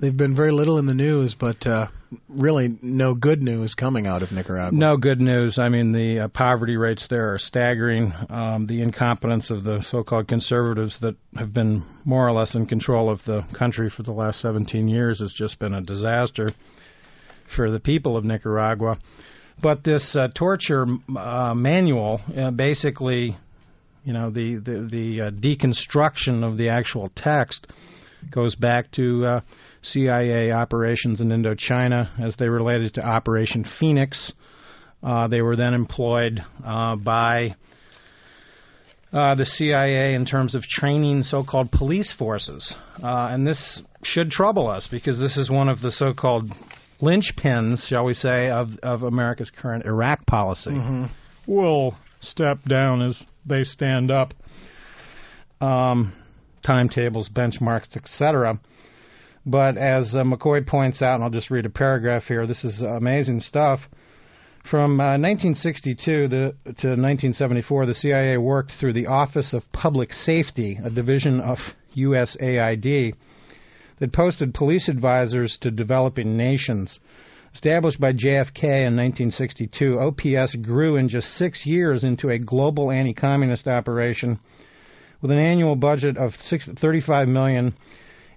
They've 0.00 0.16
been 0.16 0.34
very 0.34 0.52
little 0.52 0.78
in 0.78 0.86
the 0.86 0.94
news, 0.94 1.36
but 1.38 1.66
uh, 1.66 1.88
really 2.28 2.78
no 2.80 3.14
good 3.14 3.42
news 3.42 3.74
coming 3.74 4.06
out 4.06 4.22
of 4.22 4.32
Nicaragua. 4.32 4.76
No 4.76 4.96
good 4.96 5.20
news. 5.20 5.58
I 5.58 5.68
mean, 5.68 5.92
the 5.92 6.20
uh, 6.20 6.28
poverty 6.28 6.76
rates 6.76 7.06
there 7.10 7.34
are 7.34 7.38
staggering. 7.38 8.12
Um, 8.30 8.66
the 8.66 8.80
incompetence 8.80 9.50
of 9.50 9.62
the 9.62 9.82
so-called 9.82 10.26
conservatives 10.26 10.98
that 11.02 11.16
have 11.36 11.52
been 11.52 11.84
more 12.04 12.26
or 12.26 12.32
less 12.32 12.54
in 12.54 12.64
control 12.66 13.10
of 13.10 13.20
the 13.26 13.42
country 13.58 13.90
for 13.94 14.02
the 14.02 14.12
last 14.12 14.40
17 14.40 14.88
years 14.88 15.20
has 15.20 15.34
just 15.36 15.58
been 15.58 15.74
a 15.74 15.82
disaster 15.82 16.52
for 17.54 17.70
the 17.70 17.80
people 17.80 18.16
of 18.16 18.24
Nicaragua. 18.24 18.96
But 19.62 19.84
this 19.84 20.16
uh, 20.18 20.28
torture 20.34 20.86
uh, 21.16 21.54
manual 21.54 22.20
uh, 22.36 22.50
basically, 22.50 23.36
you 24.04 24.12
know, 24.12 24.30
the 24.30 24.56
the, 24.56 24.88
the 24.90 25.20
uh, 25.20 25.30
deconstruction 25.30 26.44
of 26.44 26.56
the 26.56 26.68
actual 26.68 27.10
text 27.16 27.66
goes 28.30 28.54
back 28.54 28.90
to 28.92 29.24
uh, 29.26 29.40
CIA 29.82 30.52
operations 30.52 31.20
in 31.20 31.28
Indochina 31.28 32.20
as 32.20 32.36
they 32.36 32.48
related 32.48 32.94
to 32.94 33.06
Operation 33.06 33.64
Phoenix. 33.78 34.32
Uh, 35.02 35.28
they 35.28 35.40
were 35.40 35.56
then 35.56 35.72
employed 35.74 36.40
by 36.62 37.54
uh, 39.12 39.34
the 39.34 39.44
CIA 39.44 40.14
in 40.14 40.24
terms 40.24 40.54
of 40.54 40.62
training 40.62 41.22
so-called 41.22 41.72
police 41.72 42.14
forces, 42.16 42.74
uh, 43.02 43.28
and 43.32 43.46
this 43.46 43.82
should 44.04 44.30
trouble 44.30 44.68
us 44.68 44.88
because 44.90 45.18
this 45.18 45.36
is 45.36 45.50
one 45.50 45.68
of 45.68 45.80
the 45.80 45.90
so-called 45.90 46.48
linchpins, 47.00 47.86
shall 47.86 48.04
we 48.04 48.14
say, 48.14 48.48
of 48.48 48.70
of 48.82 49.02
America's 49.02 49.50
current 49.50 49.84
Iraq 49.84 50.26
policy. 50.26 50.70
We'll 51.46 51.96
step 52.20 52.58
down 52.68 53.02
as 53.02 53.22
they 53.46 53.64
stand 53.64 54.10
up. 54.10 54.34
Um, 55.60 56.14
timetables, 56.64 57.28
benchmarks, 57.28 57.96
etc. 57.96 58.60
But 59.46 59.78
as 59.78 60.14
uh, 60.14 60.22
McCoy 60.22 60.66
points 60.66 61.02
out, 61.02 61.14
and 61.14 61.24
I'll 61.24 61.30
just 61.30 61.50
read 61.50 61.66
a 61.66 61.70
paragraph 61.70 62.24
here. 62.24 62.46
This 62.46 62.64
is 62.64 62.82
amazing 62.82 63.40
stuff. 63.40 63.80
From 64.70 65.00
uh, 65.00 65.16
1962 65.16 66.28
the, 66.28 66.36
to 66.64 66.88
1974, 66.88 67.86
the 67.86 67.94
CIA 67.94 68.36
worked 68.36 68.72
through 68.78 68.92
the 68.92 69.06
Office 69.06 69.54
of 69.54 69.62
Public 69.72 70.12
Safety, 70.12 70.78
a 70.84 70.90
division 70.90 71.40
of 71.40 71.56
USAID, 71.96 73.14
that 74.00 74.12
posted 74.12 74.52
police 74.52 74.88
advisors 74.88 75.56
to 75.60 75.70
developing 75.70 76.36
nations. 76.36 76.98
Established 77.54 78.00
by 78.00 78.12
JFK 78.12 78.86
in 78.86 78.96
1962, 78.96 79.98
OPS 79.98 80.54
grew 80.56 80.96
in 80.96 81.08
just 81.08 81.28
six 81.36 81.64
years 81.66 82.04
into 82.04 82.30
a 82.30 82.38
global 82.38 82.90
anti-communist 82.90 83.66
operation 83.66 84.38
with 85.20 85.30
an 85.30 85.38
annual 85.38 85.76
budget 85.76 86.16
of 86.16 86.32
six, 86.40 86.68
35 86.80 87.28
million 87.28 87.74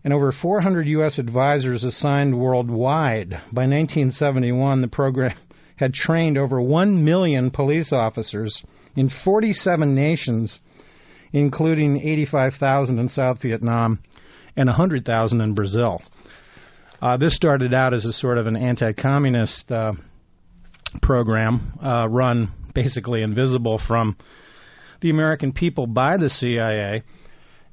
and 0.03 0.13
over 0.13 0.33
400 0.33 0.87
U.S. 0.87 1.17
advisors 1.17 1.83
assigned 1.83 2.37
worldwide. 2.37 3.29
By 3.29 3.63
1971, 3.67 4.81
the 4.81 4.87
program 4.87 5.37
had 5.77 5.93
trained 5.93 6.37
over 6.37 6.61
1 6.61 7.05
million 7.05 7.51
police 7.51 7.93
officers 7.93 8.63
in 8.95 9.09
47 9.23 9.95
nations, 9.95 10.59
including 11.31 12.01
85,000 12.01 12.99
in 12.99 13.09
South 13.09 13.41
Vietnam 13.41 13.99
and 14.55 14.67
100,000 14.67 15.41
in 15.41 15.53
Brazil. 15.53 16.01
Uh, 17.01 17.17
this 17.17 17.35
started 17.35 17.73
out 17.73 17.93
as 17.93 18.05
a 18.05 18.13
sort 18.13 18.37
of 18.37 18.47
an 18.47 18.55
anti-communist 18.55 19.71
uh, 19.71 19.93
program 21.01 21.77
uh, 21.83 22.07
run 22.07 22.51
basically 22.73 23.21
invisible 23.21 23.79
from 23.87 24.17
the 25.01 25.09
American 25.09 25.51
people 25.51 25.85
by 25.85 26.17
the 26.17 26.29
CIA 26.29 27.03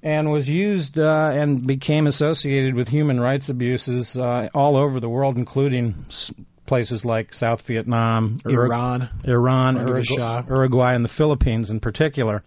and 0.02 0.30
was 0.30 0.49
used 0.49 0.99
uh, 0.99 1.30
and 1.32 1.66
became 1.66 2.06
associated 2.06 2.75
with 2.75 2.88
human 2.88 3.20
rights 3.20 3.49
abuses 3.49 4.16
uh, 4.18 4.49
all 4.54 4.76
over 4.76 4.99
the 4.99 5.08
world, 5.08 5.37
including 5.37 5.94
s- 6.08 6.32
places 6.66 7.04
like 7.04 7.32
South 7.34 7.60
Vietnam, 7.66 8.40
Iran. 8.46 9.10
Iran, 9.25 9.76
Under 9.76 9.92
the 9.92 10.00
Urugu- 10.00 10.16
Shah. 10.16 10.42
Uruguay, 10.49 10.94
and 10.94 11.04
the 11.04 11.10
Philippines 11.16 11.70
in 11.70 11.80
particular. 11.80 12.42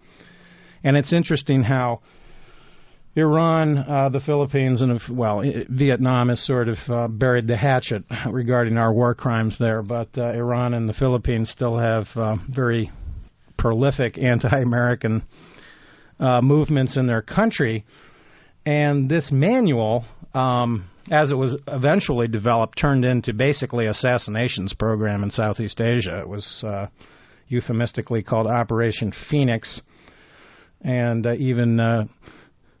And 0.82 0.96
it's 0.96 1.12
interesting 1.12 1.62
how 1.62 2.00
Iran, 3.16 3.78
uh, 3.78 4.08
the 4.08 4.18
Philippines, 4.18 4.82
and 4.82 5.00
well, 5.08 5.44
Vietnam 5.68 6.30
has 6.30 6.44
sort 6.44 6.68
of 6.68 6.78
uh, 6.88 7.06
buried 7.06 7.46
the 7.46 7.56
hatchet 7.56 8.02
regarding 8.28 8.76
our 8.76 8.92
war 8.92 9.14
crimes 9.14 9.56
there, 9.58 9.82
but 9.82 10.08
uh, 10.18 10.30
Iran 10.30 10.74
and 10.74 10.88
the 10.88 10.94
Philippines 10.94 11.48
still 11.48 11.78
have 11.78 12.06
uh, 12.16 12.36
very 12.52 12.90
prolific 13.56 14.18
anti-American 14.18 15.22
uh, 16.18 16.40
movements 16.40 16.96
in 16.96 17.06
their 17.06 17.22
country. 17.22 17.84
And 18.66 19.08
this 19.08 19.30
manual, 19.30 20.04
um, 20.32 20.90
as 21.08 21.30
it 21.30 21.36
was 21.36 21.56
eventually 21.68 22.26
developed, 22.26 22.78
turned 22.80 23.04
into 23.04 23.32
basically 23.32 23.86
assassinations 23.86 24.74
program 24.74 25.22
in 25.22 25.30
Southeast 25.30 25.80
Asia. 25.80 26.18
It 26.18 26.28
was 26.28 26.64
uh, 26.66 26.86
euphemistically 27.46 28.24
called 28.24 28.48
Operation 28.48 29.12
Phoenix, 29.30 29.80
and 30.80 31.24
even 31.26 32.08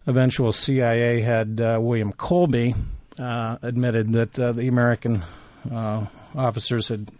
eventual 0.06 0.52
CIA 0.52 1.22
head 1.22 1.60
uh, 1.60 1.78
William 1.80 2.12
Colby 2.12 2.74
uh, 3.18 3.56
admitted 3.62 4.12
that 4.12 4.38
uh, 4.38 4.52
the 4.52 4.68
American 4.68 5.22
uh, 5.70 6.06
officers 6.34 6.88
had 6.88 7.10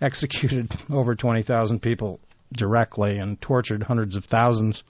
executed 0.00 0.72
over 0.90 1.14
20,000 1.14 1.80
people 1.80 2.20
directly 2.52 3.18
and 3.18 3.40
tortured 3.40 3.82
hundreds 3.82 4.16
of 4.16 4.24
thousands, 4.24 4.82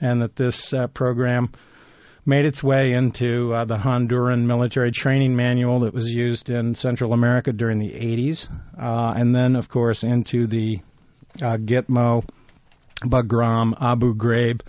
and 0.00 0.22
that 0.22 0.36
this 0.36 0.74
uh, 0.76 0.86
program 0.88 1.52
made 2.24 2.44
its 2.44 2.62
way 2.62 2.92
into 2.92 3.52
uh, 3.52 3.64
the 3.64 3.76
Honduran 3.76 4.46
military 4.46 4.92
training 4.92 5.34
manual 5.34 5.80
that 5.80 5.92
was 5.92 6.06
used 6.06 6.48
in 6.50 6.74
Central 6.74 7.12
America 7.12 7.52
during 7.52 7.78
the 7.78 7.90
80s, 7.90 8.46
uh, 8.78 9.14
and 9.16 9.34
then, 9.34 9.56
of 9.56 9.68
course, 9.68 10.04
into 10.04 10.46
the 10.46 10.78
Gitmo, 11.38 12.24
Bagram, 13.02 13.74
Abu 13.80 14.14
Ghraib 14.14 14.60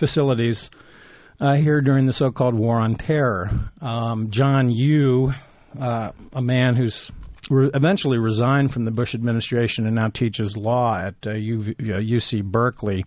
facilities 0.00 0.70
uh, 1.40 1.54
here 1.54 1.80
during 1.80 2.04
the 2.04 2.12
so-called 2.12 2.54
War 2.54 2.76
on 2.76 2.96
Terror. 2.96 3.48
Um, 3.80 4.28
John 4.30 4.70
Yoo, 4.70 5.30
uh, 5.80 6.12
a 6.32 6.42
man 6.42 6.76
who's 6.76 7.10
re- 7.48 7.70
eventually 7.74 8.18
resigned 8.18 8.72
from 8.72 8.84
the 8.84 8.90
Bush 8.90 9.14
administration 9.14 9.86
and 9.86 9.94
now 9.94 10.08
teaches 10.08 10.54
law 10.56 11.00
at 11.00 11.14
uh, 11.24 11.30
UV, 11.30 11.80
uh, 11.80 11.98
UC 11.98 12.44
Berkeley, 12.44 13.04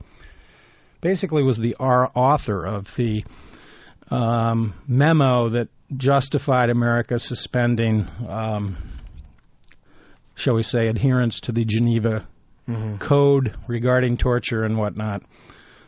basically 1.01 1.43
was 1.43 1.59
the 1.59 1.75
author 1.75 2.65
of 2.65 2.85
the 2.97 3.23
um, 4.09 4.73
memo 4.87 5.49
that 5.49 5.67
justified 5.95 6.69
America 6.69 7.19
suspending, 7.19 8.07
um, 8.27 8.99
shall 10.35 10.55
we 10.55 10.63
say, 10.63 10.87
adherence 10.87 11.39
to 11.43 11.51
the 11.51 11.65
Geneva 11.65 12.27
Code 12.99 13.55
regarding 13.67 14.17
torture 14.17 14.63
and 14.63 14.77
whatnot. 14.77 15.21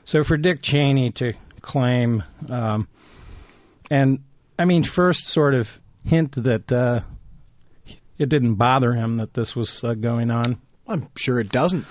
So 0.03 0.23
for 0.23 0.37
Dick 0.37 0.59
Cheney 0.61 1.11
to 1.15 1.33
claim, 1.65 2.23
um, 2.49 2.87
and 3.89 4.19
I 4.57 4.65
mean, 4.65 4.83
first 4.95 5.19
sort 5.33 5.53
of 5.53 5.65
hint 6.05 6.35
that 6.35 6.71
uh, 6.71 7.01
it 8.17 8.29
didn't 8.29 8.55
bother 8.55 8.93
him 8.93 9.17
that 9.17 9.33
this 9.33 9.53
was 9.55 9.81
uh, 9.83 9.93
going 9.93 10.31
on. 10.31 10.61
I'm 10.87 11.09
sure 11.17 11.39
it 11.39 11.49
doesn't. 11.49 11.85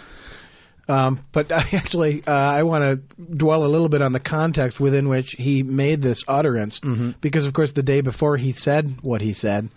Um, 0.89 1.25
but 1.33 1.53
I 1.53 1.65
actually, 1.73 2.23
uh, 2.27 2.31
I 2.31 2.63
want 2.63 2.83
to 2.83 3.25
dwell 3.37 3.65
a 3.65 3.69
little 3.69 3.89
bit 3.89 4.03
on 4.03 4.13
the 4.13 4.21
context 4.21 4.81
within 4.81 5.09
which 5.09 5.35
he 5.37 5.63
made 5.63 6.03
this 6.03 6.23
utterance, 6.29 6.81
because 7.21 7.47
of 7.47 7.53
course 7.55 7.73
the 7.75 7.83
day 7.83 8.01
before 8.01 8.37
he 8.37 8.53
said 8.53 8.99
what 9.03 9.21
he 9.21 9.35
said, 9.35 9.69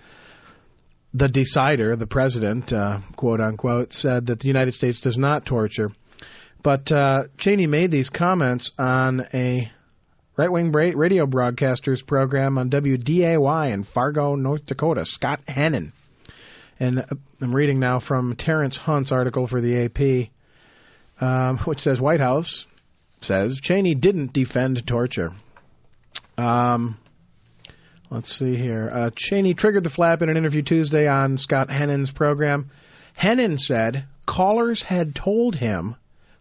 the 1.14 1.28
decider, 1.28 1.96
the 1.96 2.08
president, 2.08 2.72
uh, 2.72 3.00
quote 3.16 3.40
unquote, 3.40 3.92
said 3.92 4.28
that 4.28 4.40
the 4.40 4.48
United 4.48 4.74
States 4.74 5.00
does 5.00 5.18
not 5.18 5.46
torture. 5.46 5.92
But 6.64 6.92
uh, 6.92 7.24
Cheney 7.38 7.68
made 7.68 7.92
these 7.92 8.10
comments 8.10 8.72
on 8.78 9.22
a 9.34 9.72
right-wing 10.38 10.72
radio 10.72 11.26
broadcaster's 11.26 12.04
program 12.04 12.58
on 12.58 12.70
WDAY 12.70 13.74
in 13.74 13.84
Fargo, 13.84 14.36
North 14.36 14.66
Dakota. 14.68 15.04
Scott 15.04 15.42
Hennen. 15.48 15.92
And 16.80 17.00
uh, 17.00 17.06
I'm 17.42 17.56
reading 17.56 17.80
now 17.80 18.00
from 18.00 18.36
Terrence 18.38 18.78
Hunt's 18.78 19.12
article 19.12 19.48
for 19.48 19.62
the 19.62 19.86
AP, 19.86 20.30
um, 21.22 21.58
which 21.66 21.80
says 21.80 22.00
White 22.00 22.20
House 22.20 22.66
says 23.22 23.60
Cheney 23.62 23.96
didn't 23.96 24.34
defend 24.34 24.84
torture. 24.88 25.32
Um, 26.38 27.00
let's 28.12 28.30
see 28.38 28.56
here. 28.56 28.90
Uh, 28.94 29.10
Cheney 29.16 29.56
triggered 29.56 29.84
the 29.84 29.90
flap 29.90 30.22
in 30.22 30.30
an 30.30 30.38
interview 30.38 30.62
Tuesday 30.62 31.08
on 31.08 31.40
Scott 31.40 31.70
Hennen's 31.70 32.12
program. 32.12 32.70
Hennen 33.20 33.58
said 33.58 34.06
callers 34.28 34.84
had 34.88 35.16
told 35.16 35.56
him, 35.56 35.96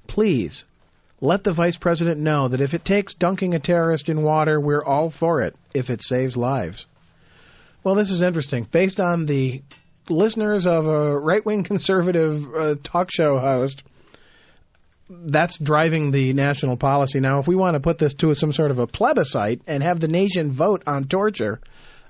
please, 0.06 0.64
let 1.20 1.44
the 1.44 1.54
vice 1.54 1.76
president 1.76 2.20
know 2.20 2.48
that 2.48 2.60
if 2.60 2.74
it 2.74 2.84
takes 2.84 3.14
dunking 3.14 3.54
a 3.54 3.60
terrorist 3.60 4.08
in 4.08 4.22
water, 4.22 4.60
we're 4.60 4.84
all 4.84 5.12
for 5.18 5.42
it 5.42 5.56
if 5.74 5.88
it 5.88 6.02
saves 6.02 6.36
lives. 6.36 6.86
Well, 7.82 7.94
this 7.94 8.10
is 8.10 8.22
interesting. 8.22 8.66
Based 8.70 9.00
on 9.00 9.26
the 9.26 9.62
listeners 10.08 10.66
of 10.66 10.86
a 10.86 11.18
right 11.18 11.44
wing 11.44 11.64
conservative 11.68 12.42
uh, 12.54 12.74
talk 12.84 13.08
show 13.10 13.38
host, 13.38 13.82
that's 15.08 15.58
driving 15.62 16.10
the 16.10 16.32
national 16.32 16.76
policy. 16.76 17.20
Now, 17.20 17.38
if 17.38 17.46
we 17.46 17.54
want 17.54 17.74
to 17.74 17.80
put 17.80 17.98
this 17.98 18.14
to 18.20 18.34
some 18.34 18.52
sort 18.52 18.70
of 18.70 18.78
a 18.78 18.86
plebiscite 18.86 19.62
and 19.66 19.82
have 19.82 20.00
the 20.00 20.08
nation 20.08 20.56
vote 20.56 20.82
on 20.86 21.06
torture, 21.06 21.60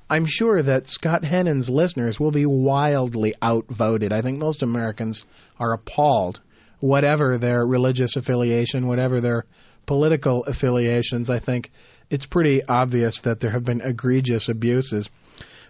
I'm 0.09 0.25
sure 0.27 0.63
that 0.63 0.89
Scott 0.89 1.23
Hennen's 1.23 1.69
listeners 1.69 2.19
will 2.19 2.31
be 2.31 2.47
wildly 2.47 3.35
outvoted. 3.43 4.13
I 4.13 4.23
think 4.23 4.39
most 4.39 4.63
Americans 4.63 5.23
are 5.59 5.73
appalled, 5.73 6.41
whatever 6.81 7.39
their 7.39 7.67
religious 7.67 8.17
affiliation, 8.17 8.87
whatever 8.87 9.21
their 9.21 9.45
political 9.87 10.45
affiliations. 10.45 11.31
I 11.31 11.41
think 11.41 11.71
it's 12.11 12.27
pretty 12.27 12.63
obvious 12.65 13.21
that 13.25 13.41
there 13.41 13.51
have 13.51 13.65
been 13.65 13.81
egregious 13.81 14.49
abuses. 14.49 15.09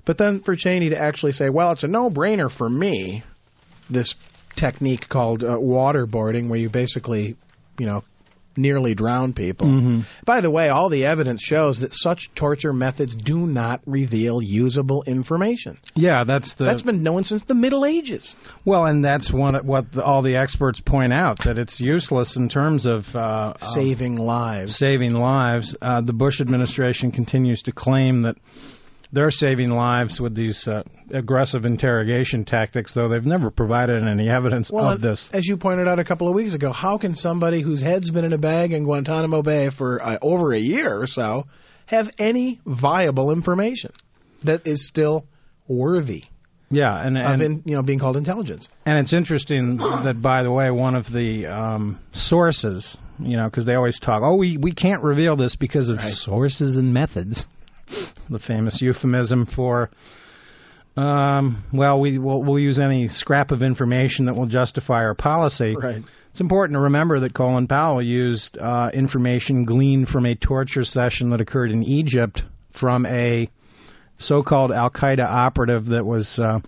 But 0.05 0.19
then 0.19 0.43
for 0.45 0.57
Cheney 0.57 0.91
to 0.91 0.99
actually 0.99 1.33
say, 1.33 1.51
well, 1.51 1.73
it's 1.73 1.83
a 1.83 1.89
no 1.89 2.11
brainer 2.11 2.51
for 2.51 2.69
me, 2.69 3.25
this 3.91 4.15
technique 4.57 5.09
called 5.09 5.43
uh, 5.43 5.57
waterboarding, 5.57 6.49
where 6.49 6.59
you 6.59 6.71
basically, 6.71 7.37
you 7.79 7.87
know, 7.87 8.03
nearly 8.57 8.95
drown 8.95 9.33
people. 9.33 9.67
Mm-hmm. 9.67 10.01
By 10.25 10.41
the 10.41 10.51
way, 10.51 10.69
all 10.69 10.89
the 10.91 11.05
evidence 11.05 11.43
shows 11.43 11.81
that 11.81 11.93
such 11.93 12.31
torture 12.35 12.73
methods 12.73 13.15
do 13.17 13.47
not 13.47 13.81
reveal 13.87 14.41
usable 14.43 15.03
information. 15.07 15.79
Yeah, 15.95 16.25
that's 16.25 16.55
the 16.59 16.65
That's 16.65 16.83
been 16.83 17.03
known 17.03 17.25
since 17.25 17.43
the 17.47 17.55
Middle 17.55 17.85
Ages. 17.85 18.35
well, 18.65 18.85
and 18.85 19.05
that's 19.05 19.33
one 19.33 19.55
of 19.55 19.65
what 19.65 19.93
the, 19.93 20.05
all 20.05 20.23
the 20.23 20.37
experts 20.37 20.81
point 20.85 21.13
out 21.13 21.39
that 21.45 21.59
it's 21.59 21.81
useless 21.81 22.37
in 22.37 22.49
terms 22.49 22.87
of 22.87 23.05
uh, 23.15 23.19
um, 23.19 23.55
Saving 23.75 24.17
lives. 24.17 24.77
saving 24.79 25.13
lives. 25.13 25.77
Uh, 25.81 26.01
the 26.01 26.13
Bush 26.13 26.41
administration 26.41 27.11
continues 27.13 27.63
to 27.63 27.73
claim 27.73 28.23
that 28.23 28.37
they're 29.13 29.31
saving 29.31 29.71
lives 29.71 30.21
with 30.21 30.35
these 30.35 30.67
uh, 30.67 30.83
aggressive 31.13 31.65
interrogation 31.65 32.45
tactics, 32.45 32.93
though 32.95 33.09
they've 33.09 33.25
never 33.25 33.51
provided 33.51 34.03
any 34.07 34.29
evidence 34.29 34.71
Well, 34.71 34.91
of 34.91 35.01
this. 35.01 35.29
as 35.33 35.47
you 35.47 35.57
pointed 35.57 35.89
out 35.89 35.99
a 35.99 36.05
couple 36.05 36.29
of 36.29 36.35
weeks 36.35 36.55
ago, 36.55 36.73
how 36.73 36.99
can 36.99 37.15
somebody 37.15 37.63
whose 37.63 37.83
head's 37.83 38.11
been 38.11 38.25
in 38.25 38.33
a 38.33 38.39
bag 38.39 38.73
in 38.73 38.85
Guantanamo 38.85 39.43
Bay 39.43 39.71
for 39.77 40.03
uh, 40.03 40.19
over 40.23 40.53
a 40.53 40.59
year 40.59 41.01
or 41.01 41.07
so 41.07 41.45
have 41.87 42.07
any 42.19 42.61
viable 42.67 43.31
information 43.31 43.93
that 44.45 44.67
is 44.67 44.87
still 44.89 45.25
worthy 45.69 46.25
Yeah, 46.71 46.97
and 47.05 47.17
of 47.17 47.25
and, 47.25 47.43
in, 47.43 47.63
you 47.65 47.77
know 47.77 47.83
being 47.83 47.99
called 48.01 48.17
intelligence? 48.17 48.69
and 48.85 48.99
it's 48.99 49.13
interesting 49.13 49.77
that, 49.79 50.21
by 50.21 50.43
the 50.43 50.51
way, 50.51 50.71
one 50.71 50.95
of 50.97 51.05
the 51.13 51.47
um, 51.47 52.01
sources, 52.13 52.97
you 53.21 53.37
know, 53.37 53.49
because 53.49 53.65
they 53.67 53.75
always 53.75 53.99
talk, 54.01 54.23
oh, 54.25 54.35
we 54.35 54.57
we 54.59 54.73
can't 54.75 55.03
reveal 55.03 55.37
this 55.37 55.55
because 55.57 55.89
of 55.89 55.97
Right. 55.99 56.13
sources 56.13 56.77
and 56.77 56.93
methods. 56.93 57.47
The 58.29 58.39
famous 58.41 58.81
euphemism 58.83 59.47
for, 59.55 59.91
um, 60.97 61.65
well, 61.73 62.01
we 62.01 62.19
will 62.19 62.43
we'll 62.43 62.59
use 62.59 62.81
any 62.81 63.07
scrap 63.09 63.53
of 63.53 63.63
information 63.63 64.27
that 64.27 64.35
will 64.35 64.47
justify 64.47 65.05
our 65.05 65.15
policy. 65.15 65.77
Right. 65.77 66.03
It's 66.31 66.41
important 66.41 66.77
to 66.77 66.81
remember 66.81 67.21
that 67.21 67.35
Colin 67.35 67.67
Powell 67.67 68.03
used 68.03 68.59
uh, 68.59 68.91
information 68.93 69.65
gleaned 69.65 70.09
from 70.09 70.27
a 70.27 70.35
torture 70.35 70.85
session 70.85 71.31
that 71.31 71.41
occurred 71.41 71.71
in 71.71 71.83
Egypt 71.83 72.43
from 72.79 73.07
a 73.07 73.49
so-called 74.19 74.73
Al 74.73 74.91
Qaeda 74.91 75.25
operative 75.25 75.87
that 75.87 76.05
was 76.05 76.39
uh, 76.43 76.61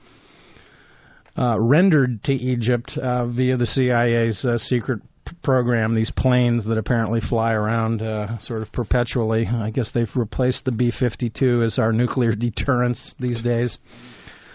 uh, 1.36 1.60
rendered 1.60 2.24
to 2.24 2.32
Egypt 2.32 2.96
uh, 2.96 3.26
via 3.26 3.56
the 3.56 3.66
CIA's 3.66 4.44
uh, 4.44 4.58
secret 4.58 5.00
p- 5.28 5.36
program. 5.42 5.94
These 5.94 6.10
planes 6.10 6.64
that 6.66 6.78
apparently 6.78 7.20
fly 7.20 7.52
around 7.52 8.02
uh, 8.02 8.38
sort 8.38 8.62
of 8.62 8.72
perpetually. 8.72 9.46
I 9.46 9.70
guess 9.70 9.90
they've 9.92 10.08
replaced 10.14 10.64
the 10.64 10.72
B-52 10.72 11.64
as 11.64 11.78
our 11.78 11.92
nuclear 11.92 12.34
deterrence 12.34 13.14
these 13.18 13.42
days. 13.42 13.78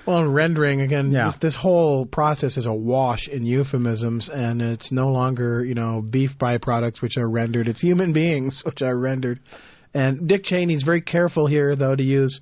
Well, 0.05 0.17
and 0.19 0.35
rendering 0.35 0.81
again, 0.81 1.11
Yeah. 1.11 1.27
this, 1.27 1.35
this 1.41 1.55
whole 1.55 2.05
process 2.05 2.57
is 2.57 2.65
a 2.65 2.73
wash 2.73 3.27
in 3.29 3.45
euphemisms, 3.45 4.29
and 4.31 4.61
it's 4.61 4.91
no 4.91 5.09
longer 5.09 5.63
you 5.63 5.75
know 5.75 6.01
beef 6.01 6.31
byproducts 6.39 7.01
which 7.01 7.17
are 7.17 7.29
rendered; 7.29 7.67
it's 7.69 7.79
human 7.81 8.11
beings 8.11 8.61
which 8.65 8.81
are 8.81 8.97
rendered. 8.97 9.39
And 9.93 10.27
Dick 10.27 10.43
Cheney's 10.43 10.83
very 10.83 11.01
careful 11.01 11.45
here, 11.47 11.75
though, 11.75 11.95
to 11.95 12.03
use 12.03 12.41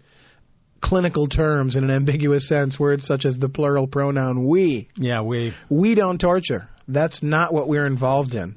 clinical 0.82 1.28
terms 1.28 1.76
in 1.76 1.84
an 1.84 1.91
ambiguous 1.91 2.48
sense, 2.48 2.80
words 2.80 3.06
such 3.06 3.26
as 3.26 3.38
the 3.38 3.50
plural 3.50 3.86
pronoun 3.88 4.48
"we." 4.48 4.89
Yeah, 4.96 5.22
we. 5.22 5.54
We 5.70 5.94
don't 5.94 6.20
torture. 6.20 6.67
That's 6.94 7.22
not 7.24 7.54
what 7.54 7.68
we're 7.68 7.86
involved 7.86 8.34
in. 8.34 8.56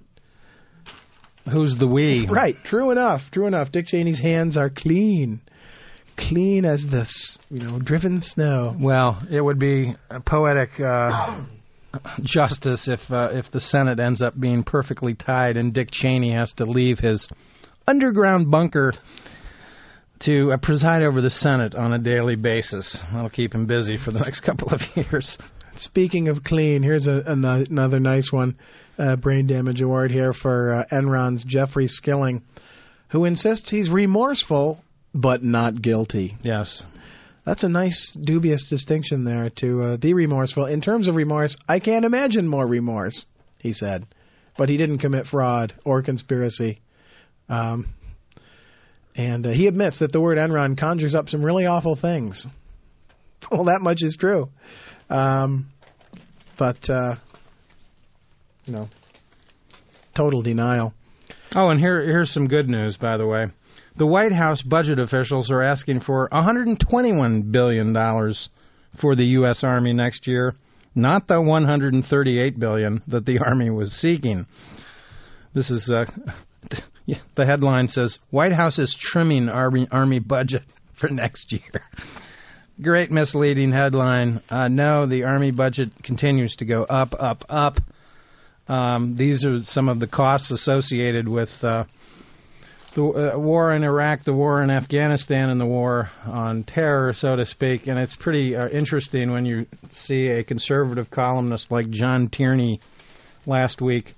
Who's 1.50 1.76
the 1.78 1.86
we? 1.86 2.26
Right. 2.30 2.56
True 2.64 2.90
enough. 2.90 3.20
True 3.32 3.46
enough. 3.46 3.70
Dick 3.70 3.86
Cheney's 3.86 4.20
hands 4.20 4.56
are 4.56 4.70
clean, 4.70 5.40
clean 6.16 6.64
as 6.64 6.82
the 6.90 7.00
s- 7.02 7.38
you 7.50 7.60
know 7.60 7.78
driven 7.78 8.22
snow. 8.22 8.74
Well, 8.80 9.20
it 9.30 9.42
would 9.42 9.58
be 9.58 9.94
poetic 10.26 10.70
uh, 10.80 11.44
justice 12.22 12.88
if 12.88 13.00
uh, 13.10 13.28
if 13.32 13.44
the 13.52 13.60
Senate 13.60 14.00
ends 14.00 14.22
up 14.22 14.38
being 14.40 14.62
perfectly 14.64 15.14
tied 15.14 15.58
and 15.58 15.74
Dick 15.74 15.88
Cheney 15.92 16.32
has 16.32 16.52
to 16.54 16.64
leave 16.64 16.98
his 16.98 17.28
underground 17.86 18.50
bunker 18.50 18.94
to 20.20 20.52
uh, 20.52 20.56
preside 20.56 21.02
over 21.02 21.20
the 21.20 21.28
Senate 21.28 21.74
on 21.74 21.92
a 21.92 21.98
daily 21.98 22.36
basis. 22.36 22.98
That'll 23.12 23.28
keep 23.28 23.54
him 23.54 23.66
busy 23.66 23.98
for 24.02 24.12
the 24.12 24.20
next 24.20 24.40
couple 24.40 24.68
of 24.68 24.80
years. 24.96 25.36
Speaking 25.76 26.28
of 26.28 26.44
clean, 26.44 26.82
here's 26.82 27.06
a, 27.06 27.22
a 27.26 27.32
another 27.32 28.00
nice 28.00 28.30
one. 28.32 28.56
Uh, 28.96 29.16
brain 29.16 29.46
damage 29.46 29.80
award 29.80 30.12
here 30.12 30.32
for 30.32 30.72
uh, 30.72 30.84
Enron's 30.92 31.44
Jeffrey 31.44 31.88
Skilling, 31.88 32.42
who 33.10 33.24
insists 33.24 33.70
he's 33.70 33.90
remorseful 33.90 34.78
but 35.12 35.42
not 35.42 35.80
guilty. 35.82 36.36
Yes. 36.42 36.82
That's 37.44 37.62
a 37.62 37.68
nice 37.68 38.16
dubious 38.20 38.68
distinction 38.70 39.24
there 39.24 39.50
to 39.58 39.82
uh, 39.82 39.96
be 39.96 40.14
remorseful. 40.14 40.66
In 40.66 40.80
terms 40.80 41.08
of 41.08 41.14
remorse, 41.14 41.56
I 41.68 41.78
can't 41.78 42.04
imagine 42.04 42.48
more 42.48 42.66
remorse, 42.66 43.24
he 43.58 43.72
said. 43.72 44.06
But 44.56 44.68
he 44.68 44.76
didn't 44.76 44.98
commit 44.98 45.26
fraud 45.26 45.74
or 45.84 46.02
conspiracy. 46.02 46.80
Um, 47.48 47.92
and 49.14 49.46
uh, 49.46 49.50
he 49.50 49.66
admits 49.66 49.98
that 49.98 50.12
the 50.12 50.20
word 50.20 50.38
Enron 50.38 50.78
conjures 50.78 51.14
up 51.14 51.28
some 51.28 51.44
really 51.44 51.66
awful 51.66 51.96
things. 51.96 52.46
Well, 53.50 53.64
that 53.64 53.80
much 53.80 53.98
is 54.00 54.16
true. 54.18 54.48
Um, 55.10 55.68
but, 56.58 56.88
uh, 56.88 57.16
you 58.64 58.72
know, 58.72 58.88
total 60.16 60.42
denial. 60.42 60.94
Oh, 61.54 61.68
and 61.68 61.78
here 61.78 62.00
here's 62.02 62.32
some 62.32 62.48
good 62.48 62.68
news, 62.68 62.96
by 62.96 63.16
the 63.16 63.26
way. 63.26 63.46
The 63.96 64.06
White 64.06 64.32
House 64.32 64.60
budget 64.62 64.98
officials 64.98 65.50
are 65.50 65.62
asking 65.62 66.00
for 66.00 66.28
121 66.32 67.52
billion 67.52 67.92
dollars 67.92 68.48
for 69.00 69.14
the 69.14 69.24
U.S. 69.24 69.62
Army 69.62 69.92
next 69.92 70.26
year, 70.26 70.54
not 70.94 71.28
the 71.28 71.40
138 71.40 72.58
billion 72.58 73.02
that 73.06 73.24
the 73.24 73.38
Army 73.38 73.70
was 73.70 73.92
seeking. 73.92 74.46
This 75.54 75.70
is 75.70 75.92
uh, 75.94 76.06
the 77.36 77.46
headline 77.46 77.86
says 77.86 78.18
White 78.30 78.52
House 78.52 78.78
is 78.78 78.96
trimming 79.00 79.48
Army 79.48 79.86
Army 79.92 80.18
budget 80.18 80.62
for 80.98 81.08
next 81.08 81.52
year. 81.52 81.82
Great 82.82 83.12
misleading 83.12 83.70
headline. 83.70 84.42
Uh, 84.50 84.66
no, 84.66 85.06
the 85.06 85.22
Army 85.22 85.52
budget 85.52 85.90
continues 86.02 86.56
to 86.56 86.64
go 86.64 86.82
up, 86.82 87.14
up, 87.16 87.44
up. 87.48 87.76
Um, 88.66 89.14
these 89.16 89.44
are 89.44 89.60
some 89.62 89.88
of 89.88 90.00
the 90.00 90.08
costs 90.08 90.50
associated 90.50 91.28
with 91.28 91.50
uh, 91.62 91.84
the 92.96 93.04
uh, 93.34 93.38
war 93.38 93.72
in 93.72 93.84
Iraq, 93.84 94.24
the 94.24 94.32
war 94.32 94.60
in 94.60 94.70
Afghanistan, 94.70 95.50
and 95.50 95.60
the 95.60 95.66
war 95.66 96.10
on 96.26 96.64
terror, 96.64 97.12
so 97.12 97.36
to 97.36 97.44
speak. 97.46 97.86
And 97.86 97.96
it's 97.96 98.16
pretty 98.16 98.56
uh, 98.56 98.68
interesting 98.68 99.30
when 99.30 99.46
you 99.46 99.66
see 99.92 100.26
a 100.26 100.42
conservative 100.42 101.12
columnist 101.12 101.70
like 101.70 101.90
John 101.90 102.28
Tierney 102.28 102.80
last 103.46 103.80
week 103.80 104.16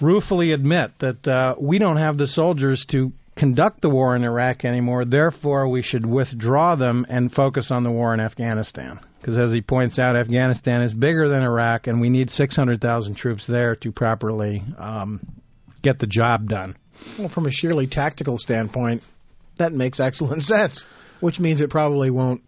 ruefully 0.00 0.50
admit 0.50 0.90
that 0.98 1.28
uh, 1.28 1.54
we 1.60 1.78
don't 1.78 1.98
have 1.98 2.18
the 2.18 2.26
soldiers 2.26 2.84
to 2.90 3.12
conduct 3.38 3.80
the 3.80 3.88
war 3.88 4.16
in 4.16 4.24
Iraq 4.24 4.64
anymore. 4.64 5.04
Therefore, 5.04 5.68
we 5.68 5.82
should 5.82 6.04
withdraw 6.04 6.74
them 6.74 7.06
and 7.08 7.32
focus 7.32 7.70
on 7.70 7.84
the 7.84 7.90
war 7.90 8.12
in 8.12 8.20
Afghanistan. 8.20 9.00
Because 9.20 9.38
as 9.38 9.52
he 9.52 9.60
points 9.60 9.98
out, 9.98 10.16
Afghanistan 10.16 10.82
is 10.82 10.94
bigger 10.94 11.28
than 11.28 11.42
Iraq, 11.42 11.86
and 11.86 12.00
we 12.00 12.10
need 12.10 12.30
600,000 12.30 13.16
troops 13.16 13.46
there 13.46 13.76
to 13.76 13.92
properly 13.92 14.62
um, 14.78 15.20
get 15.82 15.98
the 15.98 16.06
job 16.06 16.48
done. 16.48 16.76
Well, 17.18 17.28
from 17.28 17.46
a 17.46 17.50
sheerly 17.52 17.86
tactical 17.86 18.38
standpoint, 18.38 19.02
that 19.58 19.72
makes 19.72 20.00
excellent 20.00 20.42
sense, 20.42 20.84
which 21.20 21.38
means 21.38 21.60
it 21.60 21.70
probably 21.70 22.10
won't 22.10 22.42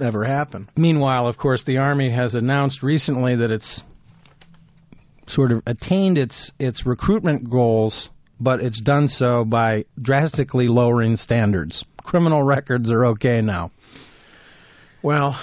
ever 0.00 0.24
happen. 0.24 0.68
Meanwhile, 0.76 1.28
of 1.28 1.36
course, 1.36 1.62
the 1.64 1.78
Army 1.78 2.10
has 2.10 2.34
announced 2.34 2.82
recently 2.82 3.36
that 3.36 3.50
it's 3.50 3.82
sort 5.28 5.52
of 5.52 5.62
attained 5.66 6.18
its 6.18 6.50
its 6.58 6.84
recruitment 6.84 7.48
goals, 7.48 8.08
but 8.42 8.60
it's 8.60 8.80
done 8.80 9.08
so 9.08 9.44
by 9.44 9.84
drastically 10.00 10.66
lowering 10.66 11.16
standards. 11.16 11.84
Criminal 12.02 12.42
records 12.42 12.90
are 12.90 13.06
okay 13.06 13.40
now. 13.40 13.70
Well, 15.02 15.38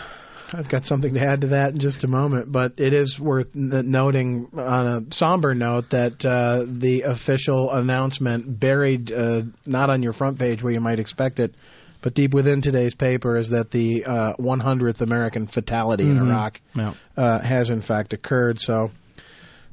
I've 0.54 0.70
got 0.70 0.86
something 0.86 1.14
to 1.14 1.20
add 1.20 1.42
to 1.42 1.48
that 1.48 1.74
in 1.74 1.80
just 1.80 2.04
a 2.04 2.08
moment, 2.08 2.52
but 2.52 2.74
it 2.78 2.94
is 2.94 3.20
worth 3.22 3.48
n- 3.56 3.92
noting 3.92 4.48
on 4.58 4.88
a 4.88 5.02
somber 5.14 5.54
note 5.54 5.86
that 5.92 6.14
uh, 6.26 6.66
the 6.80 7.02
official 7.06 7.72
announcement, 7.72 8.60
buried 8.60 9.12
uh, 9.12 9.42
not 9.66 9.90
on 9.90 10.02
your 10.02 10.14
front 10.14 10.40
page 10.40 10.64
where 10.64 10.74
you 10.74 10.80
might 10.80 11.00
expect 11.00 11.40
it, 11.40 11.54
but 12.02 12.14
deep 12.16 12.34
within 12.34 12.62
today's 12.62 12.96
paper, 12.96 13.36
is 13.36 13.50
that 13.50 13.72
the 13.72 14.06
uh, 14.06 14.34
100th 14.40 15.02
American 15.02 15.48
fatality 15.48 16.04
in 16.10 16.18
Mhm. 16.18 16.28
Iraq 16.30 16.60
Yeah. 16.76 16.94
uh, 17.18 17.40
has 17.42 17.70
in 17.70 17.82
fact 17.82 18.14
occurred. 18.14 18.58
So, 18.60 18.90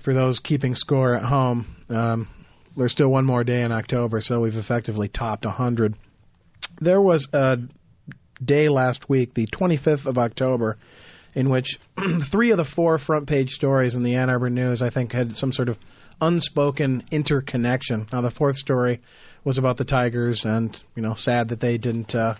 for 0.05 0.13
those 0.13 0.41
keeping 0.41 0.75
score 0.75 1.15
at 1.15 1.23
home, 1.23 1.67
um, 1.89 2.29
there's 2.77 2.93
still 2.93 3.11
one 3.11 3.25
more 3.25 3.45
day 3.45 3.63
in 3.63 3.73
October, 3.73 4.21
so 4.21 4.41
we've 4.41 4.55
effectively 4.55 5.09
topped 5.09 5.45
100. 5.45 5.95
There 6.81 7.01
was 7.01 7.27
a 7.33 7.59
day 8.45 8.69
last 8.69 9.09
week, 9.09 9.35
the 9.35 9.47
25th 9.47 10.07
of 10.07 10.19
October, 10.19 10.77
in 11.35 11.49
which 11.49 11.79
three 12.33 12.51
of 12.51 12.59
the 12.59 12.67
four 12.77 12.99
front 12.99 13.29
page 13.29 13.51
stories 13.51 13.95
in 13.95 14.03
the 14.03 14.15
Ann 14.15 14.31
Arbor 14.31 14.51
News, 14.51 14.83
I 14.83 14.91
think, 14.91 15.13
had 15.13 15.33
some 15.33 15.53
sort 15.53 15.69
of 15.69 15.77
unspoken 16.21 17.05
interconnection. 17.11 18.07
Now, 18.13 18.21
the 18.21 18.31
fourth 18.31 18.57
story 18.57 19.01
was 19.45 19.59
about 19.59 19.77
the 19.77 19.85
Tigers, 19.85 20.43
and 20.45 20.77
you 20.95 21.03
know, 21.03 21.15
sad 21.15 21.51
that 21.51 21.61
they 21.61 21.79
didn't 21.79 22.15
uh, 22.15 22.35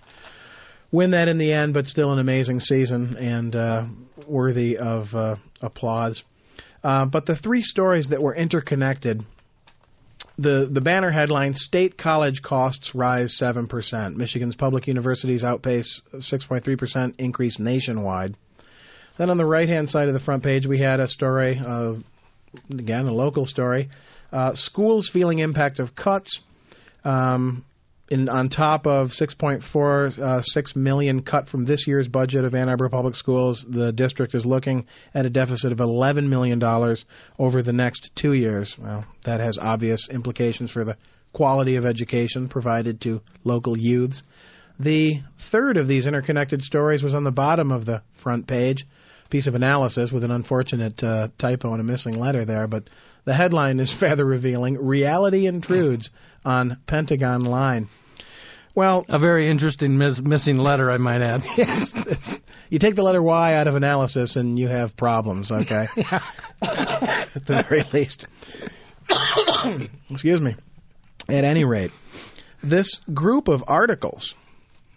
win 0.93 1.13
that 1.13 1.29
in 1.29 1.39
the 1.39 1.53
end, 1.53 1.75
but 1.75 1.87
still 1.87 2.11
an 2.13 2.19
amazing 2.19 2.61
season 2.61 3.17
and 3.17 3.55
uh, 3.55 3.87
worthy 4.29 4.77
of 4.77 5.07
uh, 5.15 5.37
applause. 5.61 6.23
Uh, 6.83 7.05
but 7.07 7.27
the 7.27 7.37
three 7.37 7.63
stories 7.63 8.09
that 8.11 8.23
were 8.23 8.35
interconnected 8.35 9.25
the 10.39 10.69
the 10.71 10.81
banner 10.81 11.11
headline: 11.11 11.55
State 11.55 11.97
college 11.97 12.43
costs 12.43 12.93
rise 12.95 13.37
seven 13.37 13.67
percent. 13.67 14.17
Michigan's 14.17 14.57
public 14.57 14.87
universities 14.87 15.43
outpace 15.43 16.01
six 16.21 16.45
point 16.45 16.65
three 16.65 16.77
percent 16.77 17.17
increase 17.19 17.59
nationwide. 17.59 18.37
Then 19.19 19.31
on 19.31 19.39
the 19.39 19.47
right 19.47 19.69
hand 19.69 19.89
side 19.89 20.09
of 20.09 20.15
the 20.15 20.21
front 20.21 20.43
page, 20.43 20.67
we 20.67 20.79
had 20.79 21.01
a 21.01 21.09
story, 21.09 21.59
uh, 21.59 21.95
again 22.71 23.07
a 23.07 23.13
local 23.13 23.47
story. 23.47 23.89
Uh, 24.31 24.53
schools 24.55 25.09
feeling 25.13 25.39
impact 25.39 25.79
of 25.79 25.95
cuts. 25.95 26.41
Um, 27.05 27.65
in 28.09 28.29
on 28.29 28.49
top 28.49 28.87
of 28.87 29.09
6.46 29.09 30.77
million 30.77 31.23
cut 31.23 31.49
from 31.49 31.65
this 31.65 31.87
year's 31.87 32.07
budget 32.07 32.45
of 32.45 32.55
Ann 32.55 32.69
Arbor 32.69 32.89
Public 32.89 33.15
Schools, 33.15 33.65
the 33.69 33.93
district 33.93 34.35
is 34.35 34.47
looking 34.47 34.87
at 35.13 35.27
a 35.27 35.31
deficit 35.31 35.73
of 35.73 35.81
11 35.81 36.29
million 36.29 36.59
dollars 36.59 37.05
over 37.39 37.63
the 37.63 37.73
next 37.73 38.11
two 38.17 38.33
years. 38.33 38.75
Well, 38.81 39.05
that 39.25 39.41
has 39.41 39.59
obvious 39.61 40.09
implications 40.11 40.71
for 40.71 40.85
the 40.85 40.97
quality 41.33 41.77
of 41.77 41.85
education 41.85 42.49
provided 42.49 43.01
to 43.03 43.21
local 43.45 43.77
youths. 43.77 44.23
The 44.79 45.21
third 45.51 45.77
of 45.77 45.89
these 45.89 46.07
interconnected 46.07 46.63
stories 46.63 47.03
was 47.03 47.15
on 47.15 47.25
the 47.25 47.31
bottom 47.31 47.73
of 47.73 47.87
the 47.87 48.03
front 48.23 48.47
page, 48.47 48.87
piece 49.31 49.49
of 49.49 49.55
analysis 49.55 50.11
with 50.13 50.23
an 50.23 50.31
unfortunate 50.31 51.03
uh, 51.03 51.29
typo 51.39 51.73
and 51.73 51.81
a 51.81 51.85
missing 51.85 52.15
letter 52.15 52.45
there, 52.45 52.67
but 52.67 52.85
the 53.25 53.35
headline 53.35 53.81
is 53.81 53.95
rather 54.03 54.25
revealing. 54.25 54.77
Reality 54.79 55.47
intrudes 55.47 56.09
on 56.47 56.79
Pentagon 56.87 57.45
line. 57.45 57.89
Well, 58.75 59.07
A 59.09 59.19
very 59.19 59.51
interesting 59.51 59.97
mis- 59.97 60.21
missing 60.23 60.59
letter, 60.59 60.91
I 60.91 60.99
might 60.99 61.23
add. 61.23 61.41
yes, 61.57 61.93
you 62.69 62.79
take 62.79 62.95
the 62.95 63.03
letter 63.03 63.23
Y 63.23 63.55
out 63.55 63.67
of 63.67 63.75
analysis 63.75 64.37
and 64.37 64.59
you 64.59 64.69
have 64.69 64.95
problems, 64.97 65.51
okay? 65.51 65.89
At 66.63 67.45
the 67.47 67.65
very 67.69 67.85
least. 67.93 68.27
Excuse 70.11 70.41
me. 70.43 70.55
At 71.29 71.45
any 71.45 71.65
rate, 71.65 71.91
this 72.63 73.01
group 73.15 73.49
of 73.49 73.63
articles, 73.67 74.35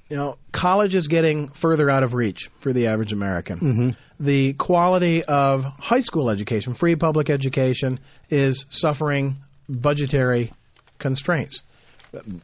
you 0.10 0.18
know, 0.18 0.38
college 0.54 0.94
is 0.94 1.08
getting 1.08 1.50
further 1.62 1.90
out 1.90 2.04
of 2.04 2.14
reach 2.14 2.50
for 2.62 2.74
the 2.74 2.88
average 2.88 3.14
American. 3.14 3.60
Mm-hmm. 3.60 4.26
The 4.26 4.54
quality 4.56 5.24
of 5.24 5.62
high 5.62 6.02
school 6.02 6.30
education, 6.30 6.76
free 6.76 6.96
public 6.98 7.30
education, 7.30 8.00
is 8.30 8.66
suffering 8.72 9.38
budgetary 9.70 10.52
constraints. 11.00 11.62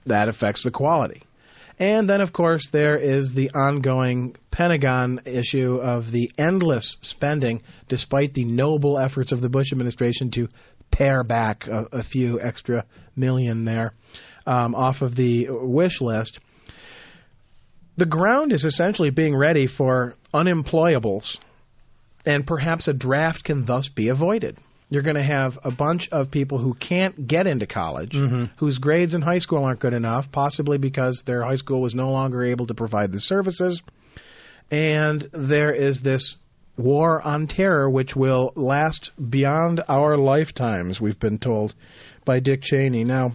That 0.06 0.30
affects 0.30 0.64
the 0.64 0.72
quality. 0.72 1.24
And 1.78 2.10
then, 2.10 2.22
of 2.22 2.32
course, 2.32 2.70
there 2.72 2.98
is 2.98 3.34
the 3.36 3.50
ongoing 3.52 4.36
Pentagon 4.52 5.22
issue 5.26 5.76
of 5.76 6.12
the 6.12 6.32
endless 6.38 6.96
spending, 7.02 7.62
despite 7.90 8.34
the 8.34 8.46
noble 8.46 8.98
efforts 8.98 9.34
of 9.34 9.42
the 9.42 9.50
Bush 9.50 9.74
administration 9.74 10.32
to 10.32 10.48
pare 10.92 11.24
back 11.24 11.68
a, 11.68 11.88
a 11.92 12.04
few 12.04 12.40
extra 12.40 12.86
million 13.16 13.66
there 13.66 13.94
um, 14.46 14.74
off 14.74 15.02
of 15.02 15.16
the 15.16 15.48
wish 15.50 16.00
list. 16.00 16.40
The 17.98 18.06
ground 18.06 18.54
is 18.54 18.64
essentially 18.64 19.10
being 19.10 19.36
ready 19.36 19.68
for 19.68 20.14
unemployables, 20.34 21.38
and 22.26 22.48
perhaps 22.48 22.88
a 22.88 22.94
draft 22.94 23.44
can 23.44 23.66
thus 23.66 23.90
be 23.94 24.08
avoided. 24.10 24.58
You're 24.90 25.04
going 25.04 25.16
to 25.16 25.24
have 25.24 25.54
a 25.64 25.72
bunch 25.72 26.08
of 26.12 26.30
people 26.30 26.60
who 26.60 26.76
can't 26.76 27.28
get 27.28 27.48
into 27.48 27.66
college, 27.66 28.12
mm-hmm. 28.12 28.46
whose 28.58 28.78
grades 28.78 29.14
in 29.14 29.22
high 29.22 29.40
school 29.40 29.64
aren't 29.64 29.80
good 29.80 29.94
enough, 29.94 30.26
possibly 30.32 30.78
because 30.78 31.24
their 31.26 31.44
high 31.44 31.56
school 31.56 31.82
was 31.82 31.96
no 31.96 32.12
longer 32.12 32.44
able 32.44 32.68
to 32.68 32.74
provide 32.76 33.12
the 33.12 33.20
services. 33.20 33.82
And 34.70 35.28
there 35.34 35.72
is 35.72 36.02
this 36.04 36.36
war 36.78 37.22
on 37.22 37.48
terror 37.48 37.90
which 37.90 38.16
will 38.16 38.52
last 38.56 39.12
beyond 39.30 39.82
our 39.88 40.18
lifetimes, 40.18 41.00
we've 41.00 41.20
been 41.20 41.40
told 41.40 41.74
by 42.26 42.40
Dick 42.40 42.62
Cheney. 42.62 43.04
Now, 43.04 43.34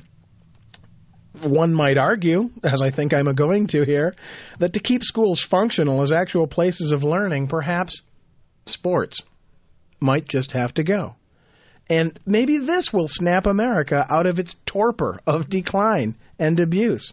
one 1.43 1.73
might 1.73 1.97
argue, 1.97 2.51
as 2.63 2.83
I 2.83 2.95
think 2.95 3.13
I'm 3.13 3.33
going 3.35 3.69
to 3.69 3.85
here, 3.85 4.15
that 4.59 4.73
to 4.75 4.81
keep 4.81 5.03
schools 5.03 5.45
functional 5.51 6.03
as 6.03 6.13
actual 6.13 6.47
places 6.47 6.93
of 6.93 7.03
learning, 7.03 7.49
perhaps 7.49 8.03
sports 8.67 9.23
might 10.01 10.27
just 10.27 10.53
have 10.53 10.75
to 10.75 10.85
go. 10.85 11.15
And 11.91 12.19
maybe 12.25 12.59
this 12.59 12.91
will 12.93 13.09
snap 13.09 13.47
America 13.47 14.07
out 14.09 14.27
of 14.27 14.39
its 14.39 14.57
torpor 14.65 15.19
of 15.27 15.51
decline 15.51 16.15
and 16.39 16.59
abuse. 16.61 17.13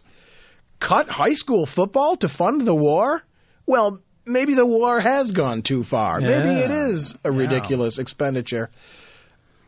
Cut 0.80 1.08
high 1.08 1.34
school 1.34 1.66
football 1.66 2.16
to 2.18 2.28
fund 2.28 2.64
the 2.66 2.74
war? 2.74 3.22
Well, 3.66 3.98
maybe 4.24 4.54
the 4.54 4.64
war 4.64 5.00
has 5.00 5.32
gone 5.32 5.62
too 5.66 5.82
far. 5.82 6.20
Maybe 6.20 6.60
it 6.60 6.70
is 6.70 7.12
Yeah. 7.24 7.30
a 7.30 7.34
Yeah. 7.34 7.40
ridiculous 7.40 7.98
expenditure. 7.98 8.70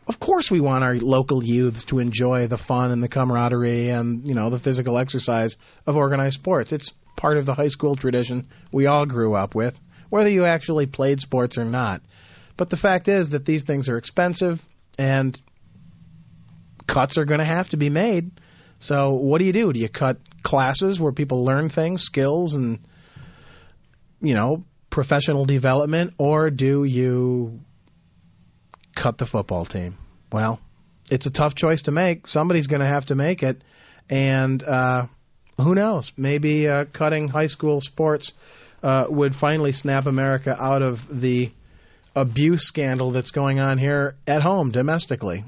Of 0.07 0.21
course, 0.21 0.49
we 0.51 0.61
want 0.61 0.85
our 0.85 0.95
local 0.95 1.43
youths 1.43 1.85
to 1.87 1.99
enjoy 1.99 2.47
the 2.47 2.59
fun 2.59 2.93
and 2.93 3.03
the 3.03 3.09
camaraderie 3.09 3.91
and 3.91 4.27
you 4.27 4.35
know 4.35 4.49
the 4.49 4.59
physical 4.61 4.97
exercise 4.97 5.57
of 5.87 5.97
organized 5.97 6.35
sports. 6.35 6.71
It's 6.73 6.93
part 7.17 7.37
of 7.37 7.47
the 7.47 7.55
high 7.55 7.69
school 7.69 7.97
tradition 7.97 8.47
we 8.73 8.87
all 8.87 9.07
grew 9.07 9.35
up 9.35 9.57
with, 9.57 9.75
whether 10.09 10.29
you 10.31 10.45
actually 10.45 10.87
played 10.87 11.21
sports 11.21 11.59
or 11.59 11.65
not. 11.65 12.01
But 12.57 12.71
the 12.71 12.77
fact 12.77 13.09
is 13.09 13.31
that 13.31 13.45
these 13.45 13.65
things 13.65 13.89
are 13.89 13.97
expensive 13.97 14.61
and 15.01 15.41
cuts 16.87 17.17
are 17.17 17.25
going 17.25 17.41
to 17.41 17.47
have 17.47 17.71
to 17.71 17.79
be 17.79 17.89
made. 17.89 18.31
So 18.81 19.13
what 19.13 19.39
do 19.39 19.45
you 19.45 19.53
do? 19.53 19.73
Do 19.73 19.79
you 19.79 19.89
cut 19.89 20.19
classes 20.45 21.01
where 21.01 21.13
people 21.13 21.45
learn 21.45 21.71
things, 21.71 22.03
skills, 22.03 22.53
and 22.53 22.81
you 24.21 24.35
know 24.35 24.65
professional 24.91 25.47
development, 25.47 26.15
or 26.19 26.51
do 26.51 26.85
you 26.85 27.61
cut 28.95 29.17
the 29.17 29.27
football 29.27 29.65
team? 29.65 29.97
Well, 30.31 30.61
it's 31.11 31.27
a 31.27 31.31
tough 31.31 31.55
choice 31.55 31.83
to 31.83 31.93
make. 31.93 32.27
Somebody's 32.27 32.67
going 32.67 32.81
to 32.81 32.87
have 32.87 33.07
to 33.07 33.15
make 33.15 33.43
it, 33.43 33.63
and 34.11 34.63
uh, 34.63 35.07
who 35.57 35.75
knows? 35.75 36.13
Maybe 36.17 36.69
uh, 36.69 36.85
cutting 36.93 37.29
high 37.29 37.47
school 37.47 37.81
sports 37.81 38.33
uh, 38.83 39.07
would 39.09 39.33
finally 39.41 39.73
snap 39.73 40.05
America 40.05 40.55
out 40.59 40.83
of 40.83 40.99
the 41.11 41.53
abuse 42.15 42.67
scandal 42.67 43.13
that's 43.13 43.31
going 43.31 43.61
on 43.61 43.79
here 43.79 44.17
at 44.27 44.43
home 44.43 44.71
domestically. 44.71 45.45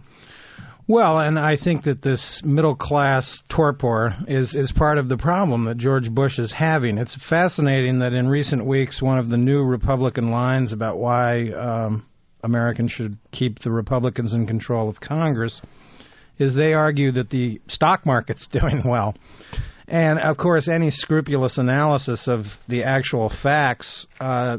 Well, 0.88 1.20
and 1.20 1.38
I 1.38 1.56
think 1.62 1.84
that 1.84 2.02
this 2.02 2.42
middle 2.44 2.74
class 2.74 3.42
torpor 3.48 4.12
is 4.26 4.54
is 4.54 4.72
part 4.76 4.98
of 4.98 5.08
the 5.08 5.16
problem 5.16 5.64
that 5.66 5.78
George 5.78 6.10
Bush 6.10 6.38
is 6.38 6.52
having. 6.52 6.98
It's 6.98 7.16
fascinating 7.30 8.00
that 8.00 8.12
in 8.12 8.28
recent 8.28 8.66
weeks, 8.66 9.00
one 9.00 9.18
of 9.18 9.30
the 9.30 9.36
new 9.36 9.62
Republican 9.62 10.30
lines 10.30 10.72
about 10.72 10.98
why 10.98 11.50
um, 11.50 12.06
Americans 12.42 12.90
should 12.90 13.16
keep 13.30 13.60
the 13.60 13.70
Republicans 13.70 14.32
in 14.32 14.46
control 14.46 14.88
of 14.88 15.00
Congress 15.00 15.60
is 16.38 16.54
they 16.54 16.72
argue 16.72 17.12
that 17.12 17.30
the 17.30 17.60
stock 17.68 18.04
market's 18.04 18.48
doing 18.52 18.82
well. 18.84 19.14
And 19.86 20.18
of 20.18 20.36
course, 20.36 20.68
any 20.68 20.90
scrupulous 20.90 21.58
analysis 21.58 22.26
of 22.26 22.44
the 22.68 22.84
actual 22.84 23.32
facts 23.42 24.06
uh, 24.20 24.58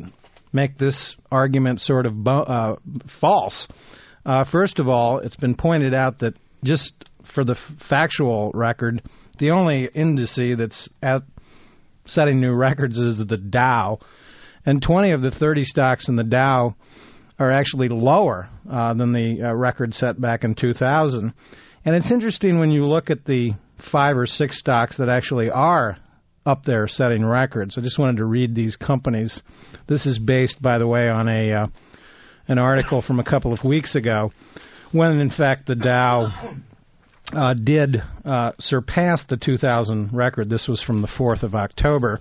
make 0.53 0.77
this 0.77 1.15
argument 1.31 1.79
sort 1.79 2.05
of 2.05 2.27
uh, 2.27 2.75
false. 3.19 3.67
Uh, 4.25 4.45
first 4.49 4.79
of 4.79 4.87
all, 4.87 5.19
it's 5.19 5.35
been 5.35 5.55
pointed 5.55 5.93
out 5.93 6.19
that 6.19 6.35
just 6.63 7.09
for 7.35 7.43
the 7.43 7.53
f- 7.53 7.87
factual 7.89 8.51
record, 8.53 9.01
the 9.39 9.51
only 9.51 9.89
indice 9.93 10.55
that's 10.57 10.87
at 11.01 11.23
setting 12.05 12.39
new 12.39 12.53
records 12.53 12.97
is 12.97 13.17
the 13.27 13.37
Dow, 13.37 13.99
and 14.65 14.81
20 14.81 15.11
of 15.11 15.21
the 15.21 15.31
30 15.31 15.63
stocks 15.63 16.07
in 16.07 16.15
the 16.15 16.23
Dow 16.23 16.75
are 17.39 17.51
actually 17.51 17.89
lower 17.89 18.47
uh, 18.69 18.93
than 18.93 19.11
the 19.11 19.41
uh, 19.41 19.53
record 19.53 19.93
set 19.93 20.19
back 20.19 20.43
in 20.43 20.55
2000. 20.55 21.33
And 21.85 21.95
it's 21.95 22.11
interesting 22.11 22.59
when 22.59 22.71
you 22.71 22.85
look 22.85 23.09
at 23.09 23.25
the 23.25 23.51
five 23.91 24.15
or 24.15 24.25
six 24.25 24.59
stocks 24.59 24.97
that 24.97 25.09
actually 25.09 25.49
are 25.49 25.97
up 26.45 26.63
there 26.65 26.87
setting 26.87 27.25
records. 27.25 27.77
I 27.77 27.81
just 27.81 27.99
wanted 27.99 28.17
to 28.17 28.25
read 28.25 28.55
these 28.55 28.75
companies. 28.75 29.41
This 29.87 30.05
is 30.05 30.19
based, 30.19 30.61
by 30.61 30.77
the 30.77 30.87
way, 30.87 31.09
on 31.09 31.27
a 31.29 31.51
uh, 31.51 31.67
an 32.47 32.57
article 32.57 33.01
from 33.01 33.19
a 33.19 33.23
couple 33.23 33.53
of 33.53 33.59
weeks 33.63 33.95
ago, 33.95 34.31
when 34.91 35.11
in 35.19 35.29
fact 35.29 35.65
the 35.65 35.75
Dow 35.75 36.55
uh, 37.31 37.53
did 37.53 37.97
uh, 38.25 38.51
surpass 38.59 39.23
the 39.29 39.37
2000 39.37 40.09
record. 40.13 40.49
This 40.49 40.67
was 40.67 40.83
from 40.83 41.01
the 41.01 41.07
4th 41.07 41.43
of 41.43 41.55
October. 41.55 42.19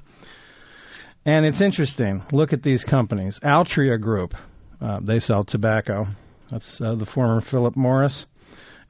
And 1.25 1.47
it's 1.47 1.61
interesting. 1.61 2.23
Look 2.33 2.53
at 2.53 2.63
these 2.63 2.85
companies. 2.85 3.39
Altria 3.45 4.01
Group, 4.01 4.33
uh, 4.81 5.01
they 5.01 5.19
sell 5.19 5.45
tobacco. 5.45 6.07
That's 6.51 6.81
uh, 6.85 6.95
the 6.95 7.07
former 7.07 7.43
Philip 7.49 7.77
Morris. 7.77 8.27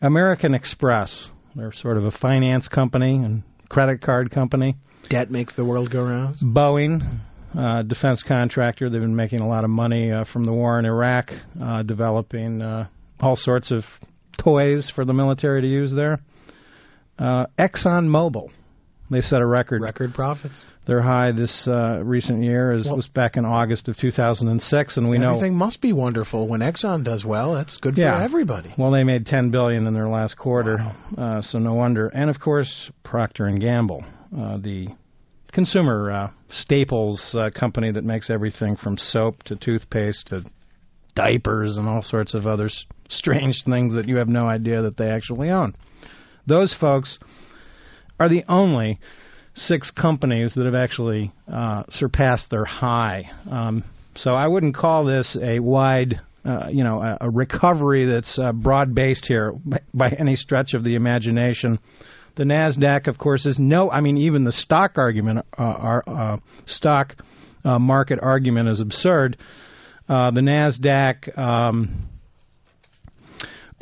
American 0.01 0.55
Express, 0.55 1.29
they're 1.55 1.73
sort 1.73 1.97
of 1.97 2.05
a 2.05 2.11
finance 2.11 2.69
company 2.69 3.17
and 3.17 3.43
credit 3.69 4.01
card 4.01 4.31
company. 4.31 4.77
Debt 5.13 5.31
makes 5.31 5.55
the 5.55 5.65
world 5.65 5.91
go 5.93 6.03
round. 6.05 6.37
Boeing, 6.43 7.01
uh, 7.57 7.83
defense 7.83 8.23
contractor. 8.27 8.89
They've 8.89 9.01
been 9.01 9.15
making 9.15 9.41
a 9.41 9.47
lot 9.49 9.63
of 9.65 9.71
money 9.71 10.11
uh, 10.11 10.25
from 10.33 10.45
the 10.45 10.53
war 10.53 10.79
in 10.79 10.87
Iraq, 10.87 11.31
uh, 11.63 11.83
developing 11.83 12.63
uh, 12.63 12.89
all 13.21 13.37
sorts 13.37 13.71
of 13.71 13.85
toys 14.43 14.91
for 14.95 15.05
the 15.05 15.13
military 15.13 15.61
to 15.61 15.69
use 15.69 15.93
there. 15.95 16.19
Uh, 17.19 17.45
Exxon 17.59 18.07
Mobil, 18.09 18.49
they 19.11 19.21
set 19.21 19.41
a 19.43 19.47
record. 19.47 19.83
Record 19.83 20.15
profits. 20.15 20.59
Their 20.87 21.01
high 21.03 21.31
this 21.31 21.69
uh, 21.69 22.01
recent 22.03 22.43
year 22.43 22.73
is, 22.73 22.87
Well- 22.87 22.97
was 22.97 23.07
back 23.07 23.37
in 23.37 23.45
August 23.45 23.89
of 23.89 23.97
2006, 23.99 24.97
and 24.97 25.09
we 25.09 25.19
know 25.19 25.37
Everything 25.37 25.55
must 25.57 25.81
be 25.81 25.93
wonderful 25.93 26.49
when 26.49 26.61
Exxon 26.61 27.05
does 27.05 27.25
well. 27.25 27.55
That's 27.55 27.77
good 27.77 27.97
Yeah. 27.97 28.17
for 28.17 28.23
everybody. 28.25 28.73
Well, 28.77 28.91
they 28.91 29.05
made 29.05 29.27
10 29.27 29.51
billion 29.51 29.87
in 29.87 29.95
their 29.95 30.09
last 30.09 30.37
quarter, 30.37 30.79
uh, 31.17 31.41
so 31.43 31.59
no 31.59 31.75
wonder. 31.75 32.09
And 32.09 32.31
of 32.31 32.41
course, 32.41 32.91
Procter 33.05 33.45
and 33.45 33.61
Gamble, 33.61 34.03
uh, 34.37 34.57
the 34.57 34.89
consumer 35.53 36.11
uh, 36.11 36.31
staples 36.49 37.37
uh, 37.39 37.51
company 37.51 37.93
that 37.93 38.05
makes 38.05 38.31
everything 38.31 38.77
from 38.77 38.97
soap 38.97 39.43
to 39.45 39.57
toothpaste 39.57 40.29
to 40.29 40.43
diapers 41.15 41.77
and 41.77 41.89
all 41.89 42.03
sorts 42.03 42.35
of 42.35 42.47
other 42.47 42.69
strange 43.09 43.63
things 43.67 43.95
that 43.95 44.09
you 44.09 44.17
have 44.17 44.29
no 44.29 44.47
idea 44.47 44.83
that 44.83 44.97
they 44.97 45.09
actually 45.09 45.51
own. 45.51 45.75
Those 46.47 46.75
folks 46.81 47.19
are 48.19 48.29
the 48.29 48.45
only 48.49 48.99
six 49.55 49.91
companies 49.91 50.55
that 50.55 50.65
have 50.65 50.75
actually 50.75 51.33
uh, 51.53 51.83
surpassed 51.91 52.51
their 52.51 52.65
high. 52.65 53.31
Um, 53.51 53.85
so 54.15 54.35
I 54.35 54.47
wouldn't 54.47 54.75
call 54.75 55.05
this 55.05 55.37
a 55.41 55.59
wide, 55.61 56.21
uh, 56.45 56.69
you 56.71 56.85
know, 56.85 57.03
a, 57.03 57.19
a 57.23 57.31
recovery 57.31 58.07
that's 58.07 58.39
uh, 58.39 58.53
broad 58.53 58.95
based 58.95 59.27
here 59.27 59.53
by, 59.65 59.81
by 59.93 60.09
any 60.19 60.37
stretch 60.37 60.75
of 60.75 60.85
the 60.85 60.95
imagination. 60.95 61.79
The 62.37 62.45
Nasdaq, 62.45 63.09
of 63.09 63.19
course, 63.19 63.47
is 63.47 63.59
no. 63.59 63.91
I 63.91 64.01
mean, 64.01 64.17
even 64.17 64.45
the 64.45 64.53
stock 64.53 64.93
argument, 64.97 65.45
uh, 65.59 65.63
our 65.63 66.05
uh, 66.07 66.37
stock 66.67 67.15
uh, 67.65 67.79
market 67.79 68.19
argument 68.23 68.69
is 68.69 68.81
absurd. 68.81 69.37
Uh, 70.09 70.31
the 70.31 70.41
Nasdaq. 70.41 71.39
Um, 71.39 72.09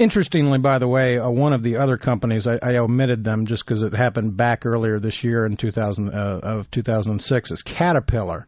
Interestingly, 0.01 0.59
by 0.59 0.79
the 0.79 0.89
way, 0.89 1.19
uh, 1.19 1.29
one 1.29 1.53
of 1.53 1.63
the 1.63 1.77
other 1.77 1.99
companies 1.99 2.47
I, 2.47 2.59
I 2.67 2.79
omitted 2.79 3.23
them 3.23 3.47
just 3.47 3.67
because 3.67 3.83
it 3.83 3.93
happened 3.93 4.35
back 4.35 4.65
earlier 4.65 4.99
this 4.99 5.23
year 5.23 5.45
in 5.45 5.59
2000 5.59 6.09
uh, 6.09 6.41
of 6.43 6.71
2006 6.71 7.51
is 7.51 7.63
Caterpillar. 7.63 8.47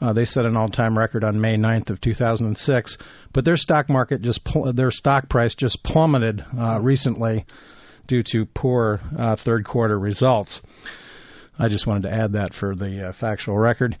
Uh, 0.00 0.12
they 0.12 0.24
set 0.24 0.44
an 0.44 0.56
all-time 0.56 0.96
record 0.96 1.24
on 1.24 1.40
May 1.40 1.56
9th 1.56 1.90
of 1.90 2.00
2006, 2.00 2.98
but 3.34 3.44
their 3.44 3.56
stock 3.56 3.88
market 3.88 4.22
just 4.22 4.44
pl- 4.44 4.72
their 4.72 4.92
stock 4.92 5.28
price 5.28 5.56
just 5.56 5.82
plummeted 5.82 6.44
uh, 6.56 6.78
recently 6.80 7.46
due 8.12 8.22
to 8.22 8.44
poor 8.54 9.00
uh, 9.18 9.36
third 9.42 9.64
quarter 9.64 9.98
results. 9.98 10.60
I 11.58 11.68
just 11.68 11.86
wanted 11.86 12.02
to 12.02 12.14
add 12.14 12.32
that 12.32 12.52
for 12.52 12.76
the 12.76 13.08
uh, 13.08 13.12
factual 13.18 13.56
record. 13.56 13.96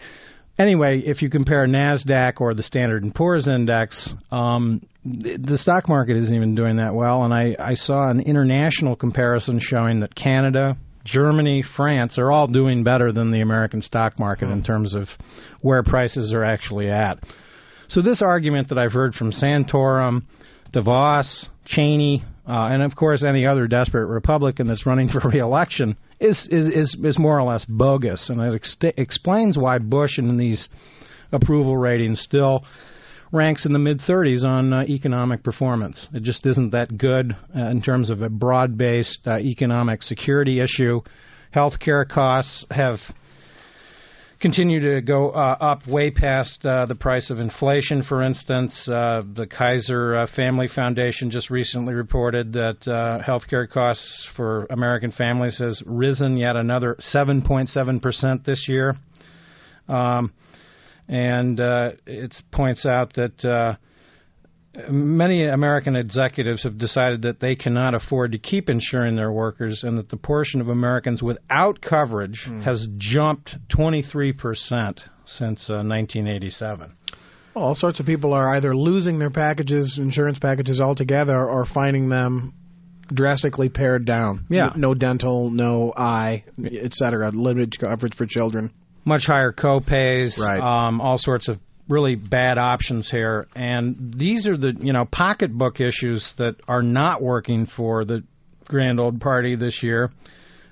Anyway, 0.58 1.00
if 1.06 1.22
you 1.22 1.30
compare 1.30 1.66
Nasdaq 1.66 2.34
or 2.38 2.52
the 2.52 2.62
Standard 2.62 3.04
and 3.04 3.14
Poor's 3.14 3.48
index, 3.48 4.10
um, 4.30 4.82
the, 5.02 5.38
the 5.38 5.56
stock 5.56 5.88
market 5.88 6.18
isn't 6.18 6.34
even 6.34 6.54
doing 6.54 6.76
that 6.76 6.94
well. 6.94 7.24
And 7.24 7.32
I, 7.32 7.56
I 7.58 7.72
saw 7.72 8.10
an 8.10 8.20
international 8.20 8.96
comparison 8.96 9.58
showing 9.62 10.00
that 10.00 10.14
Canada, 10.14 10.76
Germany, 11.06 11.64
France 11.74 12.18
are 12.18 12.30
all 12.30 12.46
doing 12.46 12.84
better 12.84 13.12
than 13.12 13.30
the 13.30 13.40
American 13.40 13.80
stock 13.80 14.18
market 14.18 14.50
in 14.50 14.62
terms 14.62 14.94
of 14.94 15.08
where 15.62 15.82
prices 15.82 16.34
are 16.34 16.44
actually 16.44 16.90
at. 16.90 17.16
So 17.88 18.02
this 18.02 18.20
argument 18.20 18.68
that 18.68 18.78
I've 18.78 18.92
heard 18.92 19.14
from 19.14 19.32
Santorum, 19.32 20.24
DeVos, 20.74 21.46
Cheney, 21.64 22.22
uh, 22.46 22.70
and 22.72 22.82
of 22.82 22.96
course 22.96 23.24
any 23.24 23.46
other 23.46 23.66
desperate 23.66 24.06
Republican 24.06 24.66
that's 24.66 24.86
running 24.86 25.08
for 25.08 25.20
re-election 25.28 25.96
is 26.20 26.48
is 26.50 26.66
is, 26.66 26.96
is 27.02 27.18
more 27.18 27.38
or 27.38 27.44
less 27.44 27.64
bogus, 27.64 28.30
and 28.30 28.40
it 28.40 28.54
ex- 28.54 28.76
explains 28.96 29.58
why 29.58 29.78
Bush 29.78 30.18
in 30.18 30.36
these 30.36 30.68
approval 31.32 31.76
ratings 31.76 32.20
still 32.20 32.64
ranks 33.32 33.64
in 33.64 33.72
the 33.72 33.78
mid 33.78 33.98
30s 33.98 34.44
on 34.44 34.72
uh, 34.72 34.82
economic 34.82 35.42
performance. 35.42 36.06
It 36.12 36.22
just 36.22 36.46
isn't 36.46 36.70
that 36.70 36.96
good 36.96 37.34
uh, 37.56 37.70
in 37.70 37.82
terms 37.82 38.10
of 38.10 38.20
a 38.22 38.28
broad-based 38.28 39.20
uh, 39.26 39.38
economic 39.38 40.02
security 40.02 40.60
issue. 40.60 41.00
Healthcare 41.54 42.08
costs 42.08 42.66
have 42.70 42.98
continue 44.42 44.80
to 44.80 45.00
go 45.00 45.30
uh, 45.30 45.56
up 45.60 45.86
way 45.86 46.10
past 46.10 46.66
uh, 46.66 46.84
the 46.84 46.96
price 46.96 47.30
of 47.30 47.38
inflation. 47.38 48.02
For 48.02 48.24
instance, 48.24 48.88
uh, 48.88 49.22
the 49.36 49.46
Kaiser 49.46 50.16
uh, 50.16 50.26
Family 50.34 50.66
Foundation 50.66 51.30
just 51.30 51.48
recently 51.48 51.94
reported 51.94 52.52
that 52.54 52.78
uh, 52.88 53.22
healthcare 53.24 53.70
costs 53.70 54.26
for 54.34 54.66
American 54.68 55.12
families 55.12 55.58
has 55.58 55.80
risen 55.86 56.36
yet 56.36 56.56
another 56.56 56.96
7.7 57.14 58.02
percent 58.02 58.44
this 58.44 58.66
year. 58.68 58.96
Um, 59.88 60.32
and 61.06 61.60
uh, 61.60 61.92
it 62.04 62.34
points 62.50 62.84
out 62.84 63.14
that 63.14 63.44
uh, 63.44 63.76
many 64.88 65.44
American 65.44 65.96
executives 65.96 66.62
have 66.62 66.78
decided 66.78 67.22
that 67.22 67.40
they 67.40 67.54
cannot 67.54 67.94
afford 67.94 68.32
to 68.32 68.38
keep 68.38 68.68
insuring 68.68 69.16
their 69.16 69.30
workers, 69.32 69.82
and 69.84 69.98
that 69.98 70.08
the 70.08 70.16
portion 70.16 70.60
of 70.60 70.68
Americans 70.68 71.22
without 71.22 71.80
coverage 71.80 72.48
has 72.64 72.86
jumped 72.96 73.56
23 73.74 74.32
percent 74.32 75.00
since 75.26 75.68
uh, 75.68 75.84
1987. 75.84 76.92
Well, 77.54 77.64
all 77.64 77.74
sorts 77.74 78.00
of 78.00 78.06
people 78.06 78.32
are 78.32 78.54
either 78.54 78.74
losing 78.74 79.18
their 79.18 79.30
packages, 79.30 79.98
insurance 79.98 80.38
packages 80.38 80.80
altogether, 80.80 81.38
or 81.46 81.66
finding 81.66 82.08
them 82.08 82.54
drastically 83.12 83.68
pared 83.68 84.06
down. 84.06 84.46
Yeah. 84.48 84.72
No 84.74 84.94
dental, 84.94 85.50
no 85.50 85.92
eye, 85.94 86.44
et 86.64 86.94
cetera. 86.94 87.30
Limited 87.30 87.74
coverage 87.78 88.14
for 88.14 88.24
children. 88.26 88.70
much 89.04 89.24
higher 89.26 89.52
co-pays, 89.52 90.38
Right. 90.40 90.60
um, 90.60 91.00
all 91.00 91.18
sorts 91.18 91.48
of 91.48 91.58
really 91.88 92.16
bad 92.16 92.58
options 92.58 93.10
here. 93.10 93.46
And 93.54 94.14
these 94.16 94.46
are 94.46 94.56
the 94.56 94.74
you 94.78 94.92
know 94.92 95.04
pocketbook 95.04 95.80
issues 95.80 96.32
that 96.38 96.56
are 96.68 96.82
not 96.82 97.22
working 97.22 97.66
for 97.66 98.04
the 98.04 98.22
grand 98.66 99.00
old 99.00 99.20
party 99.20 99.56
this 99.56 99.82
year. 99.82 100.10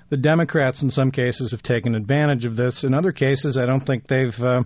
The 0.09 0.17
Democrats, 0.17 0.81
in 0.81 0.91
some 0.91 1.11
cases, 1.11 1.51
have 1.51 1.63
taken 1.63 1.95
advantage 1.95 2.43
of 2.43 2.57
this. 2.57 2.83
In 2.83 2.93
other 2.93 3.13
cases, 3.13 3.57
I 3.57 3.65
don't 3.65 3.85
think 3.85 4.07
they've 4.07 4.37
uh, 4.41 4.63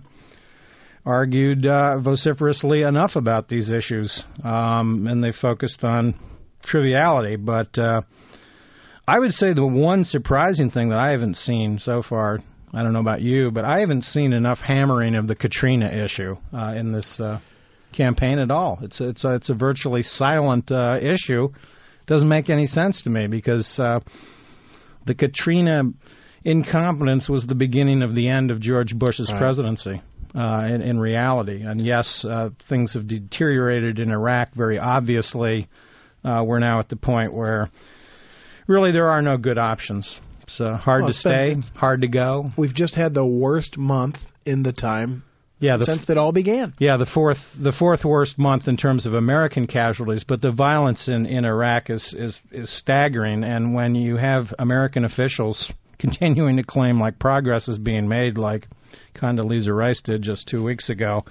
argued 1.04 1.66
uh, 1.66 2.00
vociferously 2.00 2.82
enough 2.82 3.12
about 3.14 3.48
these 3.48 3.70
issues, 3.70 4.24
um, 4.42 5.06
and 5.08 5.22
they 5.22 5.30
focused 5.30 5.84
on 5.84 6.18
triviality. 6.64 7.36
But 7.36 7.78
uh, 7.78 8.02
I 9.06 9.20
would 9.20 9.32
say 9.32 9.52
the 9.52 9.64
one 9.64 10.04
surprising 10.04 10.70
thing 10.70 10.88
that 10.88 10.98
I 10.98 11.12
haven't 11.12 11.36
seen 11.36 11.78
so 11.78 12.02
far, 12.02 12.40
I 12.76 12.82
don't 12.82 12.92
know 12.92 13.00
about 13.00 13.22
you, 13.22 13.50
but 13.50 13.64
I 13.64 13.80
haven't 13.80 14.04
seen 14.04 14.34
enough 14.34 14.58
hammering 14.58 15.14
of 15.14 15.26
the 15.26 15.34
Katrina 15.34 15.86
issue 15.88 16.36
uh, 16.52 16.74
in 16.76 16.92
this 16.92 17.18
uh, 17.18 17.40
campaign 17.96 18.38
at 18.38 18.50
all. 18.50 18.78
It's 18.82 19.00
it's 19.00 19.24
a, 19.24 19.34
it's 19.36 19.48
a 19.48 19.54
virtually 19.54 20.02
silent 20.02 20.70
uh, 20.70 20.98
issue. 21.00 21.48
Doesn't 22.06 22.28
make 22.28 22.50
any 22.50 22.66
sense 22.66 23.00
to 23.04 23.10
me 23.10 23.28
because 23.28 23.80
uh, 23.82 24.00
the 25.06 25.14
Katrina 25.14 25.84
incompetence 26.44 27.30
was 27.30 27.46
the 27.46 27.54
beginning 27.54 28.02
of 28.02 28.14
the 28.14 28.28
end 28.28 28.50
of 28.50 28.60
George 28.60 28.94
Bush's 28.94 29.30
Right. 29.32 29.38
presidency. 29.38 30.02
Uh, 30.34 30.68
in, 30.68 30.82
in 30.82 31.00
reality, 31.00 31.62
and 31.62 31.80
yes, 31.80 32.22
uh, 32.28 32.50
things 32.68 32.92
have 32.92 33.08
deteriorated 33.08 33.98
in 33.98 34.10
Iraq 34.10 34.52
very 34.54 34.78
obviously. 34.78 35.66
Uh, 36.22 36.44
we're 36.46 36.58
now 36.58 36.78
at 36.78 36.90
the 36.90 36.96
point 36.96 37.32
where 37.32 37.70
really 38.66 38.92
there 38.92 39.08
are 39.08 39.22
no 39.22 39.38
good 39.38 39.56
options. 39.56 40.20
It's 40.46 40.60
uh, 40.60 40.76
hard 40.76 41.02
Well, 41.02 41.10
to 41.12 41.14
stay, 41.18 41.50
been- 41.54 41.62
hard 41.74 42.02
to 42.02 42.08
go. 42.08 42.50
We've 42.56 42.74
just 42.74 42.94
had 42.94 43.14
the 43.14 43.26
worst 43.26 43.76
month 43.76 44.16
in 44.44 44.62
the 44.62 44.72
time 44.72 45.24
Yeah, 45.58 45.76
the 45.76 45.84
since 45.86 46.08
it 46.08 46.16
all 46.18 46.30
began. 46.32 46.72
yeah 46.78 46.96
the 46.98 47.06
fourth 47.06 47.38
the 47.60 47.72
fourth 47.72 48.04
worst 48.04 48.38
month 48.38 48.68
in 48.68 48.76
terms 48.76 49.06
of 49.06 49.14
American 49.14 49.66
casualties, 49.66 50.22
but 50.22 50.40
the 50.42 50.52
violence 50.52 51.08
in, 51.08 51.26
in 51.26 51.44
Iraq 51.44 51.90
is, 51.90 52.14
is 52.16 52.36
is 52.52 52.70
staggering. 52.78 53.42
And 53.42 53.74
when 53.74 53.94
you 53.96 54.16
have 54.16 54.54
American 54.58 55.04
officials 55.04 55.72
continuing 55.98 56.56
to 56.58 56.62
claim 56.62 57.00
like 57.00 57.18
progress 57.18 57.66
is 57.68 57.78
being 57.78 58.06
made, 58.06 58.38
like 58.38 58.68
Condoleezza 59.14 59.74
Rice 59.76 60.00
did 60.04 60.22
just 60.22 60.46
two 60.48 60.62
weeks 60.62 60.88
ago. 60.90 61.24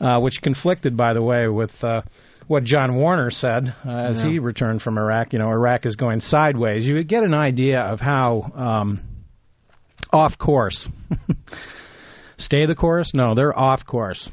uh, 0.00 0.20
which 0.20 0.38
conflicted, 0.42 0.96
by 0.96 1.12
the 1.14 1.22
way, 1.22 1.48
with 1.48 1.72
uh, 1.82 2.02
what 2.46 2.64
John 2.64 2.96
Warner 2.96 3.30
said 3.30 3.74
uh, 3.86 3.90
as 3.90 4.18
Yeah. 4.22 4.30
he 4.32 4.38
returned 4.38 4.82
from 4.82 4.98
Iraq. 4.98 5.32
You 5.32 5.38
know, 5.38 5.48
Iraq 5.50 5.86
is 5.86 5.96
going 5.96 6.20
sideways. 6.20 6.86
You 6.86 7.02
get 7.04 7.22
an 7.22 7.34
idea 7.34 7.80
of 7.80 8.00
how 8.00 8.52
um, 8.54 9.00
off 10.12 10.36
course. 10.38 10.88
Stay 12.36 12.66
the 12.66 12.74
course? 12.74 13.12
No, 13.14 13.34
they're 13.34 13.56
off 13.56 13.86
course. 13.86 14.28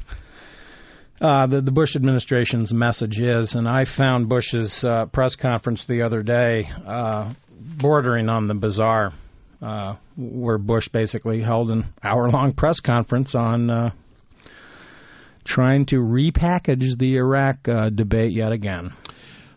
Uh, 1.20 1.46
the, 1.46 1.60
the 1.60 1.70
Bush 1.70 1.94
administration's 1.94 2.72
message 2.72 3.18
is, 3.20 3.54
and 3.54 3.68
I 3.68 3.84
found 3.96 4.28
Bush's 4.28 4.82
uh, 4.82 5.06
press 5.06 5.36
conference 5.36 5.84
the 5.88 6.02
other 6.02 6.22
day 6.24 6.64
uh, 6.84 7.32
bordering 7.80 8.28
on 8.28 8.48
the 8.48 8.54
bizarre, 8.54 9.12
uh, 9.60 9.94
where 10.16 10.58
Bush 10.58 10.88
basically 10.88 11.40
held 11.40 11.70
an 11.70 11.84
hour-long 12.02 12.54
press 12.54 12.80
conference 12.80 13.36
on 13.36 13.70
uh, 13.70 13.90
trying 15.44 15.86
to 15.86 15.96
repackage 15.96 16.98
the 16.98 17.16
Iraq 17.16 17.68
uh, 17.68 17.90
debate 17.90 18.32
yet 18.32 18.52
again. 18.52 18.90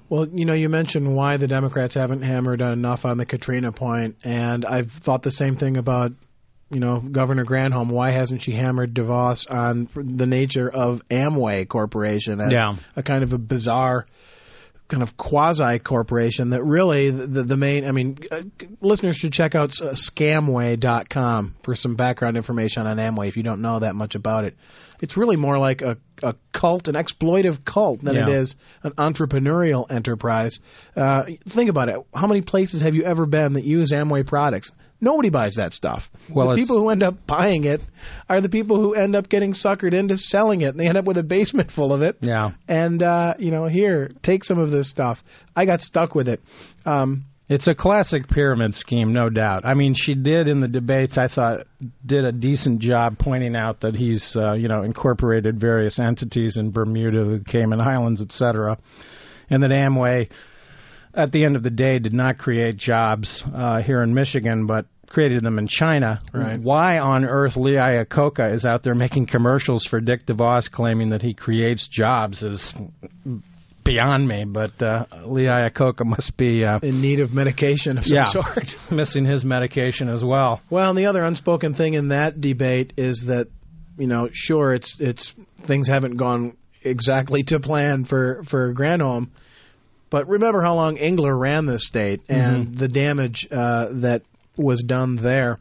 Well, 0.10 0.28
you 0.32 0.46
know, 0.46 0.54
you 0.54 0.70
mentioned 0.70 1.16
why 1.16 1.38
the 1.38 1.48
Democrats 1.48 1.96
haven't 1.96 2.22
hammered 2.22 2.62
enough 2.62 3.06
on 3.06 3.18
the 3.18 3.26
Katrina 3.26 3.72
point, 3.72 4.18
and 4.24 4.64
I've 4.64 4.92
thought 5.04 5.24
the 5.24 5.32
same 5.32 5.56
thing 5.58 5.78
about, 5.78 6.12
you 6.70 6.80
know, 6.80 7.00
Governor 7.00 7.44
Granholm. 7.44 7.90
Why 7.92 8.12
hasn't 8.12 8.44
she 8.44 8.52
hammered 8.54 8.94
DeVos 8.94 9.50
on 9.50 9.90
the 9.96 10.28
nature 10.28 10.70
of 10.70 11.02
Amway 11.10 11.68
Corporation 11.68 12.40
as 12.40 12.52
Yeah. 12.52 12.76
a 12.96 13.02
kind 13.02 13.24
of 13.24 13.34
a 13.34 13.38
bizarre 13.40 14.06
kind 14.88 15.02
of 15.02 15.18
quasi 15.18 15.80
corporation 15.80 16.52
that 16.52 16.64
really 16.64 17.10
the 17.10 17.42
the 17.44 17.58
main 17.58 17.86
I 17.86 17.92
mean 17.92 18.20
uh, 18.30 18.42
listeners 18.82 19.16
should 19.16 19.32
check 19.32 19.56
out 19.56 19.72
uh, 19.82 19.96
scamway.com 19.96 21.56
for 21.64 21.76
some 21.76 21.96
background 21.96 22.38
information 22.38 22.86
on 22.86 22.98
Amway 22.98 23.28
if 23.28 23.36
you 23.36 23.42
don't 23.42 23.62
know 23.62 23.80
that 23.80 23.96
much 23.96 24.14
about 24.14 24.44
it. 24.46 24.56
It's 25.02 25.18
really 25.18 25.36
more 25.36 25.58
like 25.58 25.82
a 25.82 25.98
a 26.24 26.34
cult, 26.54 26.88
an 26.88 26.96
exploitive 26.96 27.66
cult 27.66 28.02
than 28.02 28.16
it 28.16 28.28
Yeah. 28.30 28.40
is 28.42 28.56
an 28.84 28.92
entrepreneurial 28.92 29.90
enterprise. 29.92 30.58
Uh, 30.96 31.24
think 31.54 31.70
about 31.70 31.90
it. 31.90 31.98
How 32.14 32.28
many 32.28 32.42
places 32.42 32.82
have 32.82 32.96
you 32.96 33.04
ever 33.04 33.26
been 33.26 33.54
that 33.54 33.66
use 33.66 33.92
Amway 33.92 34.26
products? 34.26 34.72
Nobody 35.02 35.30
buys 35.30 35.56
that 35.56 35.74
stuff. 35.74 36.04
Well, 36.34 36.50
the 36.50 36.56
people 36.56 36.78
who 36.78 36.90
end 36.90 37.04
up 37.04 37.16
buying 37.28 37.66
it 37.66 37.82
are 38.30 38.40
the 38.40 38.48
people 38.48 38.78
who 38.78 38.94
end 38.94 39.14
up 39.14 39.28
getting 39.28 39.54
suckered 39.54 39.94
into 39.94 40.18
selling 40.18 40.62
it, 40.62 40.70
and 40.70 40.80
they 40.80 40.88
end 40.88 40.98
up 40.98 41.04
with 41.06 41.18
a 41.18 41.24
basement 41.24 41.70
full 41.72 41.92
of 41.92 42.02
it 42.02 42.16
Yeah. 42.22 42.52
and 42.70 43.04
uh, 43.04 43.34
you 43.38 43.52
know, 43.52 43.66
here, 43.66 44.10
take 44.24 44.46
some 44.46 44.58
of 44.58 44.72
this 44.72 44.90
stuff. 44.90 45.20
I 45.56 45.66
got 45.66 45.82
stuck 45.82 46.16
with 46.16 46.30
it. 46.30 46.40
Um, 46.86 47.26
It's 47.48 47.68
a 47.68 47.76
classic 47.76 48.28
pyramid 48.28 48.74
scheme, 48.74 49.14
no 49.14 49.30
doubt. 49.30 49.66
I 49.66 49.76
mean, 49.76 49.94
she 49.96 50.16
did 50.16 50.48
in 50.48 50.62
the 50.62 50.68
debates. 50.68 51.16
I 51.18 51.28
thought 51.28 51.68
did 52.04 52.26
a 52.26 52.32
decent 52.32 52.82
job 52.82 53.20
pointing 53.20 53.56
out 53.56 53.82
that 53.82 53.96
he's, 53.96 54.36
uh, 54.36 54.54
you 54.54 54.68
know, 54.68 54.82
incorporated 54.82 55.60
various 55.60 56.00
entities 56.00 56.58
in 56.58 56.72
Bermuda, 56.72 57.24
the 57.24 57.44
Cayman 57.46 57.80
Islands, 57.80 58.20
etc., 58.20 58.80
and 59.48 59.62
that 59.62 59.70
Amway, 59.70 60.32
at 61.14 61.32
the 61.32 61.46
end 61.46 61.56
of 61.56 61.62
the 61.62 61.70
day, 61.70 62.00
did 62.00 62.14
not 62.14 62.40
create 62.40 62.78
jobs 62.78 63.44
uh, 63.54 63.80
here 63.80 64.02
in 64.02 64.16
Michigan, 64.16 64.66
but 64.66 64.88
created 65.08 65.44
them 65.44 65.60
in 65.60 65.68
China. 65.68 66.20
Right. 66.34 66.60
Why 66.60 66.98
on 66.98 67.26
earth 67.26 67.56
Lee 67.56 67.74
Iacocca 67.74 68.54
is 68.56 68.66
out 68.66 68.84
there 68.84 68.96
making 68.96 69.28
commercials 69.28 69.86
for 69.88 70.02
Dick 70.02 70.26
DeVos, 70.26 70.72
claiming 70.72 71.10
that 71.10 71.22
he 71.22 71.36
creates 71.36 71.88
jobs, 71.92 72.42
is 72.42 72.74
beyond 73.86 74.28
me. 74.28 74.44
But 74.46 74.82
uh, 74.82 75.06
Lee 75.26 75.44
Iacocca 75.44 76.06
must 76.06 76.36
be. 76.38 76.66
Uh, 76.66 76.80
in 76.82 77.02
need 77.02 77.22
of 77.22 77.32
medication 77.32 77.98
of 77.98 78.04
some 78.04 78.18
yeah, 78.18 78.32
sort. 78.32 78.66
missing 78.92 79.24
his 79.24 79.46
medication 79.46 80.10
as 80.10 80.24
well. 80.24 80.62
Well, 80.70 80.90
and 80.90 80.98
the 80.98 81.06
other 81.06 81.24
unspoken 81.24 81.76
thing 81.76 81.94
in 81.94 82.10
that 82.10 82.42
debate 82.42 82.94
is 82.98 83.24
that, 83.28 83.48
you 83.98 84.08
know, 84.08 84.28
sure, 84.34 84.74
it's 84.74 84.98
it's 85.00 85.32
things 85.66 85.88
haven't 85.88 86.18
gone 86.18 86.58
exactly 86.84 87.44
to 87.48 87.60
plan 87.60 88.04
for 88.04 88.44
for 88.50 88.74
Granholm, 88.74 89.30
but 90.10 90.28
remember 90.28 90.62
how 90.62 90.76
long 90.76 90.98
Engler 90.98 91.36
ran 91.38 91.66
this 91.66 91.88
state 91.88 92.22
and 92.28 92.78
the 92.78 92.88
damage 92.88 93.48
uh, 93.52 93.88
that 94.02 94.22
was 94.58 94.84
done 94.86 95.16
there. 95.22 95.60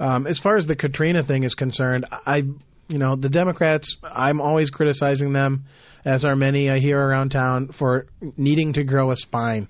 Um, 0.00 0.26
as 0.26 0.38
far 0.38 0.56
as 0.56 0.66
the 0.66 0.76
Katrina 0.76 1.24
thing 1.24 1.42
is 1.42 1.54
concerned, 1.54 2.06
I, 2.10 2.42
you 2.88 2.98
know, 2.98 3.16
the 3.16 3.28
Democrats, 3.28 3.96
I'm 4.02 4.40
always 4.40 4.70
criticizing 4.70 5.32
them, 5.32 5.64
as 6.04 6.24
are 6.24 6.36
many 6.36 6.68
uh, 6.68 6.74
I 6.74 6.78
hear 6.78 6.98
around 6.98 7.30
town, 7.30 7.70
for 7.78 8.06
needing 8.36 8.74
to 8.74 8.84
grow 8.84 9.10
a 9.10 9.16
spine. 9.16 9.68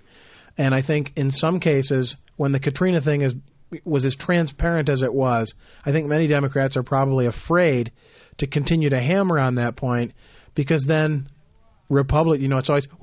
And 0.57 0.75
I 0.75 0.83
think 0.83 1.13
in 1.17 1.31
some 1.31 1.61
cases, 1.61 2.17
when 2.37 2.53
the 2.53 2.61
Katrina 2.61 3.01
thing 3.01 3.23
is 3.23 3.35
was 3.85 4.07
as 4.07 4.17
transparent 4.19 4.89
as 4.89 5.03
it 5.03 5.13
was, 5.13 5.53
I 5.85 5.93
think 5.93 6.07
many 6.07 6.27
Democrats 6.27 6.77
are 6.77 6.83
probably 6.83 7.27
afraid 7.27 7.93
to 8.39 8.47
continue 8.47 8.89
to 8.91 8.99
hammer 8.99 9.39
on 9.39 9.57
that 9.57 9.77
point 9.77 10.13
because 10.55 10.85
then 10.89 11.29
Republic, 11.91 12.41
you 12.41 12.49
know, 12.49 12.59
it's 12.59 12.69
always 12.69 12.89